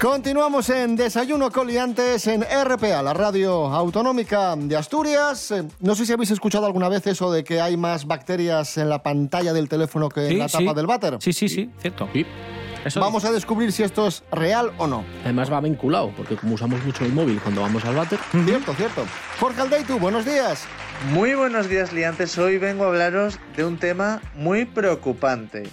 Continuamos 0.10 0.68
en 0.72 0.96
Desayuno 0.96 1.52
Coliantes 1.52 2.26
en 2.26 2.42
RPA, 2.42 3.04
la 3.04 3.14
radio 3.14 3.68
autonómica 3.68 4.56
de 4.56 4.76
Asturias. 4.76 5.52
Eh, 5.52 5.64
No 5.82 5.94
sé 5.94 6.04
si 6.04 6.12
habéis 6.12 6.32
escuchado 6.32 6.66
alguna 6.66 6.90
vez 6.90 7.06
eso 7.06 7.32
de 7.32 7.44
que 7.44 7.62
hay 7.62 7.78
más 7.78 8.08
bacterias 8.08 8.80
en 8.80 8.90
la 8.90 9.04
pantalla 9.04 9.54
del 9.54 9.70
teléfono 9.70 10.10
que 10.10 10.22
en 10.22 10.30
Sí, 10.30 10.36
la 10.38 10.50
sí. 10.50 10.58
tapa 10.66 10.74
del 10.74 10.88
váter. 10.88 11.18
Sí, 11.20 11.32
sí, 11.32 11.48
sí, 11.48 11.70
cierto. 11.80 12.10
Eso 12.84 13.00
Vamos 13.00 13.24
a 13.24 13.32
descubrir 13.32 13.72
si 13.72 13.84
esto 13.84 14.08
es 14.08 14.24
real 14.32 14.72
o 14.80 14.88
no. 14.88 15.06
Además 15.26 15.54
va 15.54 15.62
vinculado, 15.62 16.12
porque 16.18 16.36
como 16.36 16.56
usamos 16.56 16.84
mucho 16.84 17.06
el 17.06 17.14
móvil 17.14 17.40
cuando 17.40 17.62
vamos 17.62 17.86
al 17.86 17.94
váter. 17.96 18.18
Cierto, 18.32 18.74
cierto. 18.74 19.06
Jorge 19.40 19.62
Aldeitu, 19.62 20.00
buenos 20.00 20.26
días. 20.26 20.66
Muy 21.12 21.36
buenos 21.36 21.70
días, 21.70 21.94
liantes. 21.94 22.36
Hoy 22.40 22.58
vengo 22.58 22.86
a 22.86 22.88
hablaros 22.88 23.40
de 23.56 23.64
un 23.64 23.78
tema 23.78 24.22
muy 24.34 24.66
preocupante. 24.66 25.70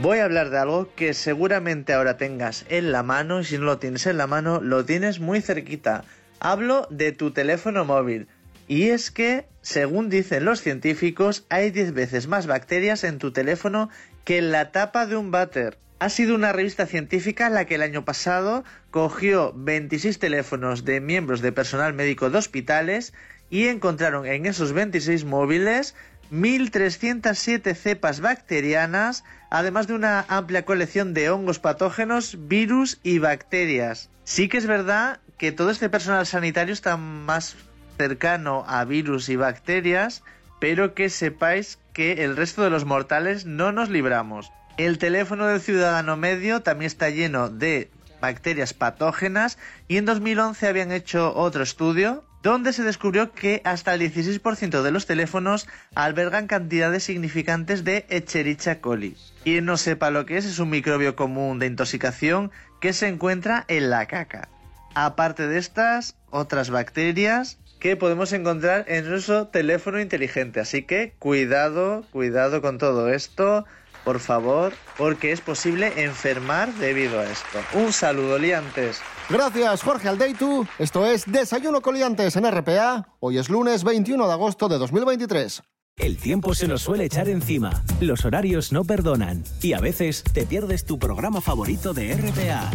Voy 0.00 0.18
a 0.18 0.26
hablar 0.26 0.50
de 0.50 0.58
algo 0.58 0.94
que 0.94 1.12
seguramente 1.12 1.92
ahora 1.92 2.16
tengas 2.16 2.64
en 2.68 2.92
la 2.92 3.02
mano 3.02 3.40
y 3.40 3.44
si 3.44 3.58
no 3.58 3.64
lo 3.64 3.78
tienes 3.78 4.06
en 4.06 4.16
la 4.16 4.28
mano, 4.28 4.60
lo 4.60 4.84
tienes 4.84 5.18
muy 5.18 5.40
cerquita. 5.40 6.04
Hablo 6.38 6.86
de 6.88 7.10
tu 7.10 7.32
teléfono 7.32 7.84
móvil. 7.84 8.28
Y 8.68 8.90
es 8.90 9.10
que, 9.10 9.46
según 9.60 10.08
dicen 10.08 10.44
los 10.44 10.62
científicos, 10.62 11.46
hay 11.48 11.72
10 11.72 11.94
veces 11.94 12.28
más 12.28 12.46
bacterias 12.46 13.02
en 13.02 13.18
tu 13.18 13.32
teléfono 13.32 13.90
que 14.24 14.38
en 14.38 14.52
la 14.52 14.70
tapa 14.70 15.04
de 15.06 15.16
un 15.16 15.32
váter. 15.32 15.78
Ha 15.98 16.10
sido 16.10 16.36
una 16.36 16.52
revista 16.52 16.86
científica 16.86 17.50
la 17.50 17.64
que 17.64 17.74
el 17.74 17.82
año 17.82 18.04
pasado 18.04 18.62
cogió 18.92 19.52
26 19.56 20.20
teléfonos 20.20 20.84
de 20.84 21.00
miembros 21.00 21.40
de 21.40 21.50
personal 21.50 21.92
médico 21.92 22.30
de 22.30 22.38
hospitales 22.38 23.14
y 23.50 23.66
encontraron 23.66 24.26
en 24.26 24.46
esos 24.46 24.72
26 24.72 25.24
móviles 25.24 25.96
1.307 26.32 27.74
cepas 27.74 28.20
bacterianas, 28.20 29.24
además 29.50 29.86
de 29.86 29.94
una 29.94 30.24
amplia 30.28 30.64
colección 30.64 31.14
de 31.14 31.30
hongos 31.30 31.58
patógenos, 31.58 32.48
virus 32.48 32.98
y 33.02 33.18
bacterias. 33.18 34.10
Sí 34.24 34.48
que 34.48 34.58
es 34.58 34.66
verdad 34.66 35.20
que 35.38 35.52
todo 35.52 35.70
este 35.70 35.88
personal 35.88 36.26
sanitario 36.26 36.74
está 36.74 36.96
más 36.96 37.56
cercano 37.96 38.64
a 38.68 38.84
virus 38.84 39.28
y 39.28 39.36
bacterias, 39.36 40.22
pero 40.60 40.94
que 40.94 41.08
sepáis 41.08 41.78
que 41.92 42.24
el 42.24 42.36
resto 42.36 42.62
de 42.62 42.70
los 42.70 42.84
mortales 42.84 43.46
no 43.46 43.72
nos 43.72 43.88
libramos. 43.88 44.52
El 44.76 44.98
teléfono 44.98 45.46
del 45.46 45.60
ciudadano 45.60 46.16
medio 46.16 46.62
también 46.62 46.86
está 46.86 47.10
lleno 47.10 47.48
de 47.48 47.90
bacterias 48.20 48.74
patógenas 48.74 49.58
y 49.88 49.96
en 49.96 50.04
2011 50.04 50.66
habían 50.68 50.92
hecho 50.92 51.34
otro 51.34 51.62
estudio 51.62 52.24
donde 52.42 52.72
se 52.72 52.82
descubrió 52.82 53.32
que 53.32 53.60
hasta 53.64 53.94
el 53.94 54.00
16% 54.00 54.82
de 54.82 54.90
los 54.90 55.06
teléfonos 55.06 55.68
albergan 55.94 56.46
cantidades 56.46 57.04
significantes 57.04 57.84
de 57.84 58.06
Echerichia 58.08 58.80
coli. 58.80 59.16
Quien 59.44 59.64
no 59.64 59.76
sepa 59.76 60.10
lo 60.10 60.26
que 60.26 60.36
es, 60.36 60.44
es 60.44 60.58
un 60.58 60.70
microbio 60.70 61.16
común 61.16 61.58
de 61.58 61.66
intoxicación 61.66 62.50
que 62.80 62.92
se 62.92 63.08
encuentra 63.08 63.64
en 63.68 63.90
la 63.90 64.06
caca. 64.06 64.48
Aparte 64.94 65.46
de 65.46 65.58
estas, 65.58 66.16
otras 66.30 66.70
bacterias 66.70 67.58
que 67.78 67.96
podemos 67.96 68.32
encontrar 68.32 68.84
en 68.88 69.08
nuestro 69.08 69.48
teléfono 69.48 70.00
inteligente. 70.00 70.60
Así 70.60 70.82
que 70.82 71.14
cuidado, 71.18 72.04
cuidado 72.10 72.60
con 72.60 72.78
todo 72.78 73.08
esto, 73.08 73.64
por 74.08 74.20
favor, 74.20 74.72
porque 74.96 75.32
es 75.32 75.42
posible 75.42 75.92
enfermar 76.02 76.72
debido 76.76 77.20
a 77.20 77.24
esto. 77.24 77.58
Un 77.74 77.92
saludo, 77.92 78.38
liantes. 78.38 79.02
Gracias, 79.28 79.82
Jorge 79.82 80.08
Aldeitu. 80.08 80.66
Esto 80.78 81.04
es 81.04 81.26
Desayuno 81.26 81.82
Coliantes 81.82 82.34
en 82.36 82.50
RPA. 82.50 83.06
Hoy 83.20 83.36
es 83.36 83.50
lunes 83.50 83.84
21 83.84 84.26
de 84.26 84.32
agosto 84.32 84.66
de 84.70 84.78
2023. 84.78 85.62
El 85.98 86.16
tiempo 86.16 86.54
se 86.54 86.66
nos 86.68 86.80
suele 86.80 87.04
echar 87.04 87.28
encima, 87.28 87.84
los 88.00 88.24
horarios 88.24 88.72
no 88.72 88.82
perdonan 88.82 89.44
y 89.60 89.74
a 89.74 89.80
veces 89.80 90.24
te 90.32 90.46
pierdes 90.46 90.86
tu 90.86 90.98
programa 90.98 91.42
favorito 91.42 91.92
de 91.92 92.14
RPA. 92.14 92.70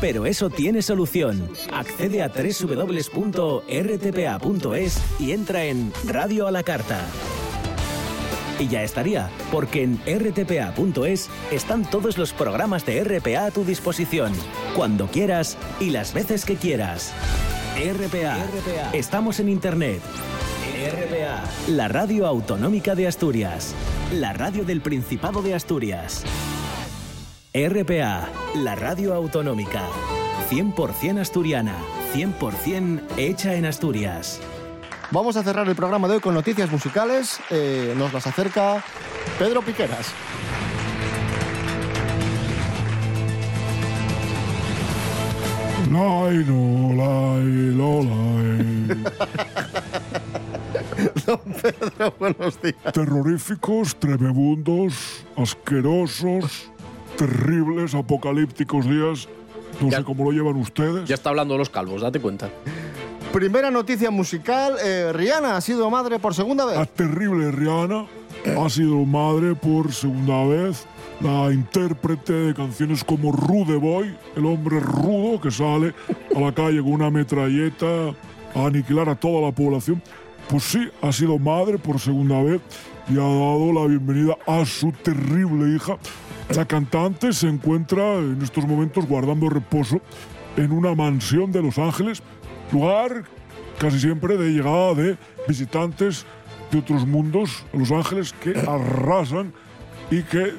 Pero 0.00 0.24
eso 0.24 0.48
tiene 0.48 0.80
solución. 0.80 1.46
Accede 1.74 2.22
a 2.22 2.28
www.rtpa.es 2.28 3.02
y 5.20 5.32
entra 5.32 5.64
en 5.64 5.92
Radio 6.06 6.46
a 6.46 6.50
la 6.50 6.62
Carta. 6.62 7.04
Y 8.58 8.68
ya 8.68 8.82
estaría, 8.82 9.30
porque 9.52 9.82
en 9.84 10.00
rtpa.es 10.04 11.30
están 11.52 11.88
todos 11.88 12.18
los 12.18 12.32
programas 12.32 12.84
de 12.84 13.04
RPA 13.04 13.46
a 13.46 13.50
tu 13.50 13.64
disposición, 13.64 14.32
cuando 14.74 15.06
quieras 15.06 15.56
y 15.80 15.90
las 15.90 16.12
veces 16.12 16.44
que 16.44 16.56
quieras. 16.56 17.12
RPA. 17.76 18.36
Estamos 18.92 19.38
en 19.38 19.48
Internet. 19.48 20.00
RPA. 20.78 21.44
La 21.68 21.86
radio 21.86 22.26
autonómica 22.26 22.96
de 22.96 23.06
Asturias. 23.06 23.74
La 24.12 24.32
radio 24.32 24.64
del 24.64 24.80
Principado 24.80 25.42
de 25.42 25.54
Asturias. 25.54 26.24
RPA. 27.54 28.28
La 28.56 28.74
radio 28.74 29.14
autonómica. 29.14 29.82
100% 30.50 31.20
asturiana. 31.20 31.76
100% 32.14 33.02
hecha 33.16 33.54
en 33.54 33.66
Asturias. 33.66 34.40
Vamos 35.10 35.38
a 35.38 35.42
cerrar 35.42 35.66
el 35.66 35.74
programa 35.74 36.06
de 36.06 36.14
hoy 36.14 36.20
con 36.20 36.34
noticias 36.34 36.70
musicales. 36.70 37.40
Eh, 37.48 37.94
nos 37.96 38.12
las 38.12 38.26
acerca 38.26 38.84
Pedro 39.38 39.62
Piqueras. 39.62 40.12
Lai, 45.90 46.44
no, 46.44 46.92
lai, 46.92 47.72
lo, 47.74 48.02
lai. 48.02 48.88
Don 51.26 51.40
Pedro, 51.62 52.14
buenos 52.18 52.60
días. 52.60 52.92
Terroríficos, 52.92 53.96
tremebundos, 53.96 55.24
asquerosos, 55.36 56.70
terribles, 57.16 57.94
apocalípticos 57.94 58.84
días. 58.84 59.26
No 59.80 59.90
sé 59.90 60.04
cómo 60.04 60.24
lo 60.24 60.32
llevan 60.32 60.56
ustedes. 60.56 61.08
Ya 61.08 61.14
está 61.14 61.30
hablando 61.30 61.54
de 61.54 61.58
los 61.58 61.70
calvos, 61.70 62.02
date 62.02 62.20
cuenta. 62.20 62.50
Primera 63.32 63.70
noticia 63.70 64.10
musical. 64.10 64.76
eh, 64.82 65.12
Rihanna 65.12 65.56
ha 65.56 65.60
sido 65.60 65.88
madre 65.90 66.18
por 66.18 66.34
segunda 66.34 66.64
vez. 66.64 66.76
La 66.76 66.86
terrible 66.86 67.50
Rihanna 67.52 68.06
ha 68.58 68.70
sido 68.70 69.04
madre 69.04 69.54
por 69.54 69.92
segunda 69.92 70.44
vez. 70.44 70.86
La 71.20 71.52
intérprete 71.52 72.32
de 72.32 72.54
canciones 72.54 73.04
como 73.04 73.32
Rude 73.32 73.76
Boy, 73.76 74.16
el 74.36 74.46
hombre 74.46 74.80
rudo 74.80 75.40
que 75.40 75.50
sale 75.50 75.94
a 76.34 76.40
la 76.40 76.52
calle 76.52 76.80
con 76.80 76.92
una 76.92 77.10
metralleta 77.10 78.08
a 78.54 78.66
aniquilar 78.66 79.08
a 79.08 79.14
toda 79.14 79.42
la 79.42 79.52
población. 79.52 80.02
Pues 80.48 80.64
sí, 80.64 80.88
ha 81.02 81.12
sido 81.12 81.38
madre 81.38 81.78
por 81.78 82.00
segunda 82.00 82.42
vez 82.42 82.60
y 83.08 83.14
ha 83.14 83.22
dado 83.22 83.72
la 83.72 83.86
bienvenida 83.86 84.36
a 84.46 84.64
su 84.64 84.90
terrible 84.92 85.76
hija. 85.76 85.98
La 86.54 86.64
cantante 86.64 87.32
se 87.32 87.48
encuentra 87.48 88.14
en 88.14 88.40
estos 88.42 88.66
momentos 88.66 89.06
guardando 89.06 89.50
reposo 89.50 90.00
en 90.56 90.72
una 90.72 90.94
mansión 90.94 91.52
de 91.52 91.62
Los 91.62 91.78
Ángeles, 91.78 92.22
lugar 92.72 93.24
casi 93.78 94.00
siempre 94.00 94.36
de 94.36 94.50
llegada 94.50 94.94
de 94.94 95.16
visitantes 95.46 96.26
de 96.70 96.78
otros 96.78 97.06
mundos 97.06 97.64
a 97.72 97.76
Los 97.76 97.90
Ángeles 97.90 98.32
que 98.32 98.50
arrasan 98.68 99.52
y 100.10 100.22
que 100.22 100.52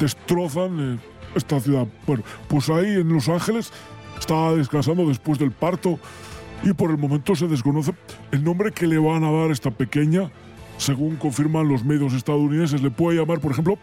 destrozan 0.00 0.94
eh, 0.94 0.98
esta 1.34 1.60
ciudad. 1.60 1.86
Bueno, 2.06 2.22
pues 2.48 2.68
ahí 2.68 2.94
en 2.94 3.08
Los 3.08 3.28
Ángeles 3.28 3.72
está 4.18 4.52
descansando 4.54 5.06
después 5.06 5.38
del 5.38 5.52
parto 5.52 5.98
y 6.62 6.72
por 6.72 6.90
el 6.90 6.98
momento 6.98 7.34
se 7.34 7.46
desconoce 7.46 7.92
el 8.32 8.42
nombre 8.42 8.72
que 8.72 8.86
le 8.86 8.98
van 8.98 9.24
a 9.24 9.30
dar 9.30 9.50
a 9.50 9.52
esta 9.52 9.70
pequeña. 9.70 10.30
Según 10.76 11.16
confirman 11.16 11.68
los 11.68 11.84
medios 11.84 12.12
estadounidenses, 12.12 12.82
le 12.82 12.90
puede 12.90 13.18
llamar, 13.18 13.40
por 13.40 13.50
ejemplo, 13.50 13.78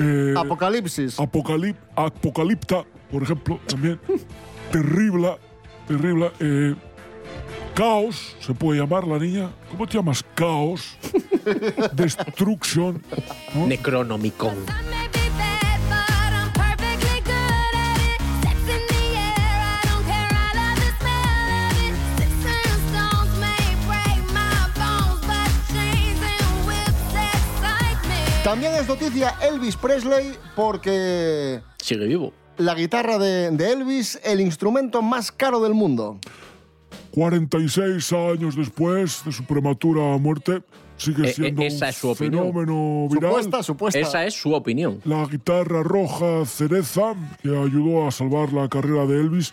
eh, 0.00 0.34
Apocalipsis. 0.36 1.20
Apocalip, 1.20 1.76
Apocalipta, 1.94 2.84
por 3.10 3.22
ejemplo, 3.22 3.60
también. 3.66 4.00
terrible, 4.72 5.36
terrible. 5.90 6.30
eh, 6.38 6.74
caos, 7.74 8.36
se 8.40 8.54
puede 8.54 8.80
llamar 8.80 9.06
la 9.06 9.18
niña. 9.18 9.50
¿Cómo 9.70 9.86
te 9.86 9.98
llamas? 9.98 10.24
Caos. 10.34 10.96
Destrucción. 11.92 13.02
¿no? 13.54 13.66
Necronomicon. 13.66 14.54
También 28.44 28.74
es 28.74 28.88
noticia 28.88 29.36
Elvis 29.42 29.76
Presley 29.76 30.32
porque 30.56 31.60
Sigue 31.78 32.06
vivo. 32.06 32.32
La 32.60 32.74
guitarra 32.74 33.18
de, 33.18 33.50
de 33.50 33.72
Elvis, 33.72 34.20
el 34.24 34.40
instrumento 34.40 35.02
más 35.02 35.32
caro 35.32 35.60
del 35.60 35.74
mundo. 35.74 36.18
46 37.12 38.12
años 38.12 38.56
después 38.56 39.22
de 39.24 39.32
su 39.32 39.44
prematura 39.44 40.16
muerte, 40.18 40.62
sigue 40.96 41.26
Eh, 41.26 41.30
eh, 41.30 41.34
siendo 41.34 41.62
esa 41.62 41.86
un 41.86 41.90
es 41.90 41.96
su 41.96 42.08
opinión. 42.10 42.46
fenómeno 42.52 43.08
viral. 43.10 43.30
Supuesta, 43.32 43.62
supuesta. 43.62 43.98
Esa 44.00 44.24
es 44.26 44.34
su 44.34 44.52
opinión. 44.54 45.00
La 45.04 45.26
guitarra 45.26 45.82
roja 45.82 46.44
cereza, 46.46 47.14
que 47.42 47.48
ayudó 47.48 48.06
a 48.06 48.10
salvar 48.10 48.52
la 48.52 48.68
carrera 48.68 49.06
de 49.06 49.20
Elvis, 49.20 49.52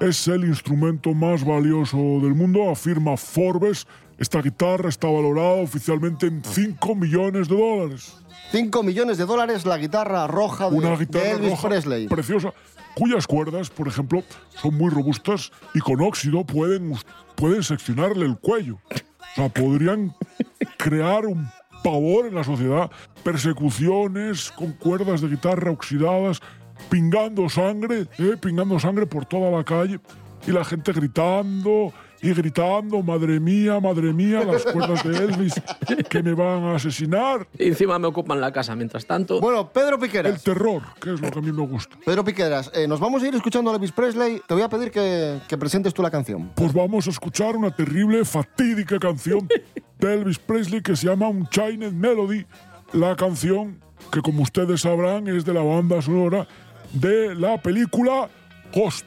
es 0.00 0.26
el 0.28 0.44
instrumento 0.44 1.12
más 1.14 1.44
valioso 1.44 1.96
del 2.22 2.34
mundo, 2.34 2.70
afirma 2.70 3.16
Forbes. 3.16 3.86
Esta 4.18 4.40
guitarra 4.40 4.88
está 4.88 5.08
valorada 5.08 5.54
oficialmente 5.62 6.26
en 6.26 6.42
5 6.44 6.94
millones 6.94 7.48
de 7.48 7.56
dólares. 7.56 8.14
5 8.54 8.84
millones 8.84 9.18
de 9.18 9.26
dólares 9.26 9.66
la 9.66 9.76
guitarra 9.78 10.28
roja 10.28 10.70
de, 10.70 10.76
Una 10.76 10.90
de 10.90 10.98
guitarra 10.98 11.30
Elvis 11.32 11.50
roja 11.50 11.68
Presley. 11.70 12.06
preciosa, 12.06 12.52
cuyas 12.94 13.26
cuerdas, 13.26 13.68
por 13.68 13.88
ejemplo, 13.88 14.22
son 14.50 14.76
muy 14.76 14.90
robustas 14.90 15.50
y 15.74 15.80
con 15.80 16.00
óxido 16.00 16.44
pueden, 16.44 16.94
pueden 17.34 17.64
seccionarle 17.64 18.26
el 18.26 18.38
cuello. 18.38 18.78
O 18.92 19.34
sea, 19.34 19.48
podrían 19.48 20.14
crear 20.78 21.26
un 21.26 21.48
pavor 21.82 22.26
en 22.26 22.36
la 22.36 22.44
sociedad, 22.44 22.92
persecuciones 23.24 24.52
con 24.52 24.70
cuerdas 24.70 25.20
de 25.20 25.30
guitarra 25.30 25.72
oxidadas, 25.72 26.40
pingando 26.88 27.48
sangre, 27.48 28.06
¿eh? 28.20 28.36
pingando 28.40 28.78
sangre 28.78 29.06
por 29.06 29.26
toda 29.26 29.50
la 29.50 29.64
calle 29.64 29.98
y 30.46 30.52
la 30.52 30.64
gente 30.64 30.92
gritando 30.92 31.92
y 32.24 32.32
gritando, 32.32 33.02
madre 33.02 33.38
mía, 33.38 33.78
madre 33.80 34.10
mía, 34.14 34.42
las 34.44 34.64
cuerdas 34.72 35.04
de 35.04 35.14
Elvis 35.14 35.52
que 36.08 36.22
me 36.22 36.32
van 36.32 36.64
a 36.64 36.76
asesinar. 36.76 37.46
Y 37.58 37.68
encima 37.68 37.98
me 37.98 38.06
ocupan 38.06 38.40
la 38.40 38.50
casa 38.50 38.74
mientras 38.74 39.04
tanto. 39.04 39.42
Bueno, 39.42 39.68
Pedro 39.70 39.96
El 39.96 40.00
Piqueras. 40.00 40.42
terror, 40.42 40.82
que 40.98 41.12
es 41.12 41.20
lo 41.20 41.30
que 41.30 41.38
a 41.38 41.42
mí 41.42 41.52
me 41.52 41.66
gusta. 41.66 41.98
Pedro 42.02 42.24
Piqueras, 42.24 42.70
eh, 42.74 42.88
nos 42.88 42.98
vamos 42.98 43.22
a 43.22 43.28
ir 43.28 43.34
escuchando 43.34 43.70
a 43.70 43.74
Elvis 43.74 43.92
Presley. 43.92 44.40
Te 44.48 44.54
voy 44.54 44.62
a 44.62 44.70
pedir 44.70 44.90
que, 44.90 45.38
que 45.46 45.58
presentes 45.58 45.92
tú 45.92 46.00
la 46.00 46.10
canción. 46.10 46.50
Pues 46.54 46.72
vamos 46.72 47.06
a 47.06 47.10
escuchar 47.10 47.56
una 47.56 47.70
terrible, 47.70 48.24
fatídica 48.24 48.98
canción 48.98 49.46
de 49.98 50.14
Elvis 50.14 50.38
Presley 50.38 50.80
que 50.80 50.96
se 50.96 51.06
llama 51.08 51.28
Unchained 51.28 51.92
Melody. 51.92 52.46
La 52.94 53.14
canción 53.16 53.78
que, 54.10 54.22
como 54.22 54.44
ustedes 54.44 54.80
sabrán, 54.80 55.28
es 55.28 55.44
de 55.44 55.52
la 55.52 55.62
banda 55.62 56.00
sonora 56.00 56.48
de 56.94 57.34
la 57.34 57.60
película 57.60 58.30
Ghost. 58.74 59.04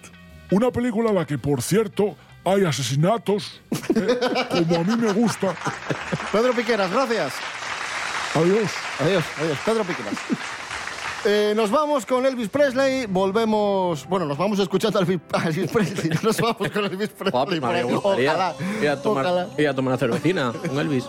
Una 0.51 0.69
película 0.71 1.09
en 1.09 1.15
la 1.15 1.25
que, 1.25 1.39
por 1.39 1.63
cierto, 1.63 2.15
hay 2.51 2.65
asesinatos, 2.65 3.59
¿eh? 3.95 4.19
como 4.49 4.77
a 4.77 4.83
mí 4.83 4.95
me 4.95 5.11
gusta. 5.13 5.55
Pedro 6.31 6.53
Piqueras, 6.53 6.91
gracias. 6.91 7.33
Adiós. 8.35 8.71
Adiós, 8.99 9.23
adiós. 9.39 9.57
Pedro 9.65 9.83
Piqueras. 9.83 10.13
Eh, 11.25 11.53
nos 11.55 11.71
vamos 11.71 12.05
con 12.05 12.25
Elvis 12.25 12.47
Presley, 12.47 13.05
volvemos. 13.07 14.07
Bueno, 14.07 14.25
nos 14.25 14.37
vamos 14.37 14.59
escuchando 14.59 14.99
a 14.99 15.01
Elvis, 15.01 15.19
a 15.33 15.47
Elvis 15.49 15.71
Presley. 15.71 16.09
no 16.11 16.19
Nos 16.23 16.39
vamos 16.39 16.69
con 16.71 16.85
Elvis 16.85 17.09
Presley. 17.09 17.59
Ojalá. 17.93 18.55
ir 18.81 18.89
a 18.89 19.01
tomar, 19.01 19.25
ojalá. 19.25 19.47
ir 19.57 19.67
a 19.67 19.73
tomar 19.75 19.91
una 19.93 19.97
cervecina 19.97 20.53
con 20.53 20.79
Elvis. 20.79 21.05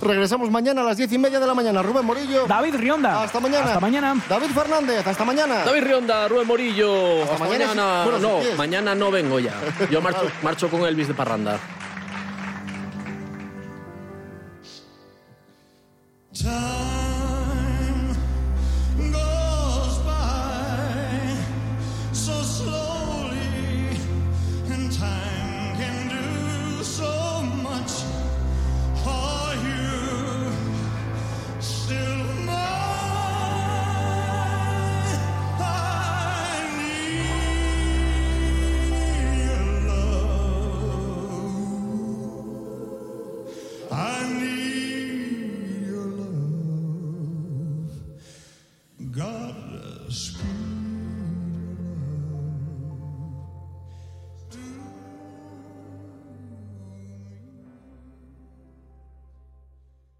Regresamos 0.00 0.50
mañana 0.50 0.80
a 0.80 0.84
las 0.84 0.96
diez 0.96 1.12
y 1.12 1.18
media 1.18 1.38
de 1.40 1.46
la 1.46 1.54
mañana. 1.54 1.82
Rubén 1.82 2.04
Morillo. 2.06 2.46
David 2.46 2.74
Rionda. 2.76 3.22
Hasta 3.22 3.38
mañana. 3.40 3.66
Hasta 3.66 3.80
mañana. 3.80 4.16
David 4.28 4.46
Fernández, 4.54 5.06
hasta 5.06 5.24
mañana. 5.24 5.56
David 5.64 5.82
Rionda, 5.82 6.28
Rubén 6.28 6.46
Morillo. 6.46 7.22
Hasta, 7.24 7.38
mañana, 7.38 7.66
mañana. 7.66 8.04
si- 8.04 8.10
bueno, 8.10 8.28
no, 8.50 8.56
mañana 8.56 8.94
no 8.94 9.10
vengo 9.10 9.38
ya. 9.40 9.54
Yo 9.90 10.00
marcho, 10.00 10.26
marcho 10.42 10.68
con 10.70 10.82
Elvis 10.86 11.08
de 11.08 11.14
parranda. 11.14 11.58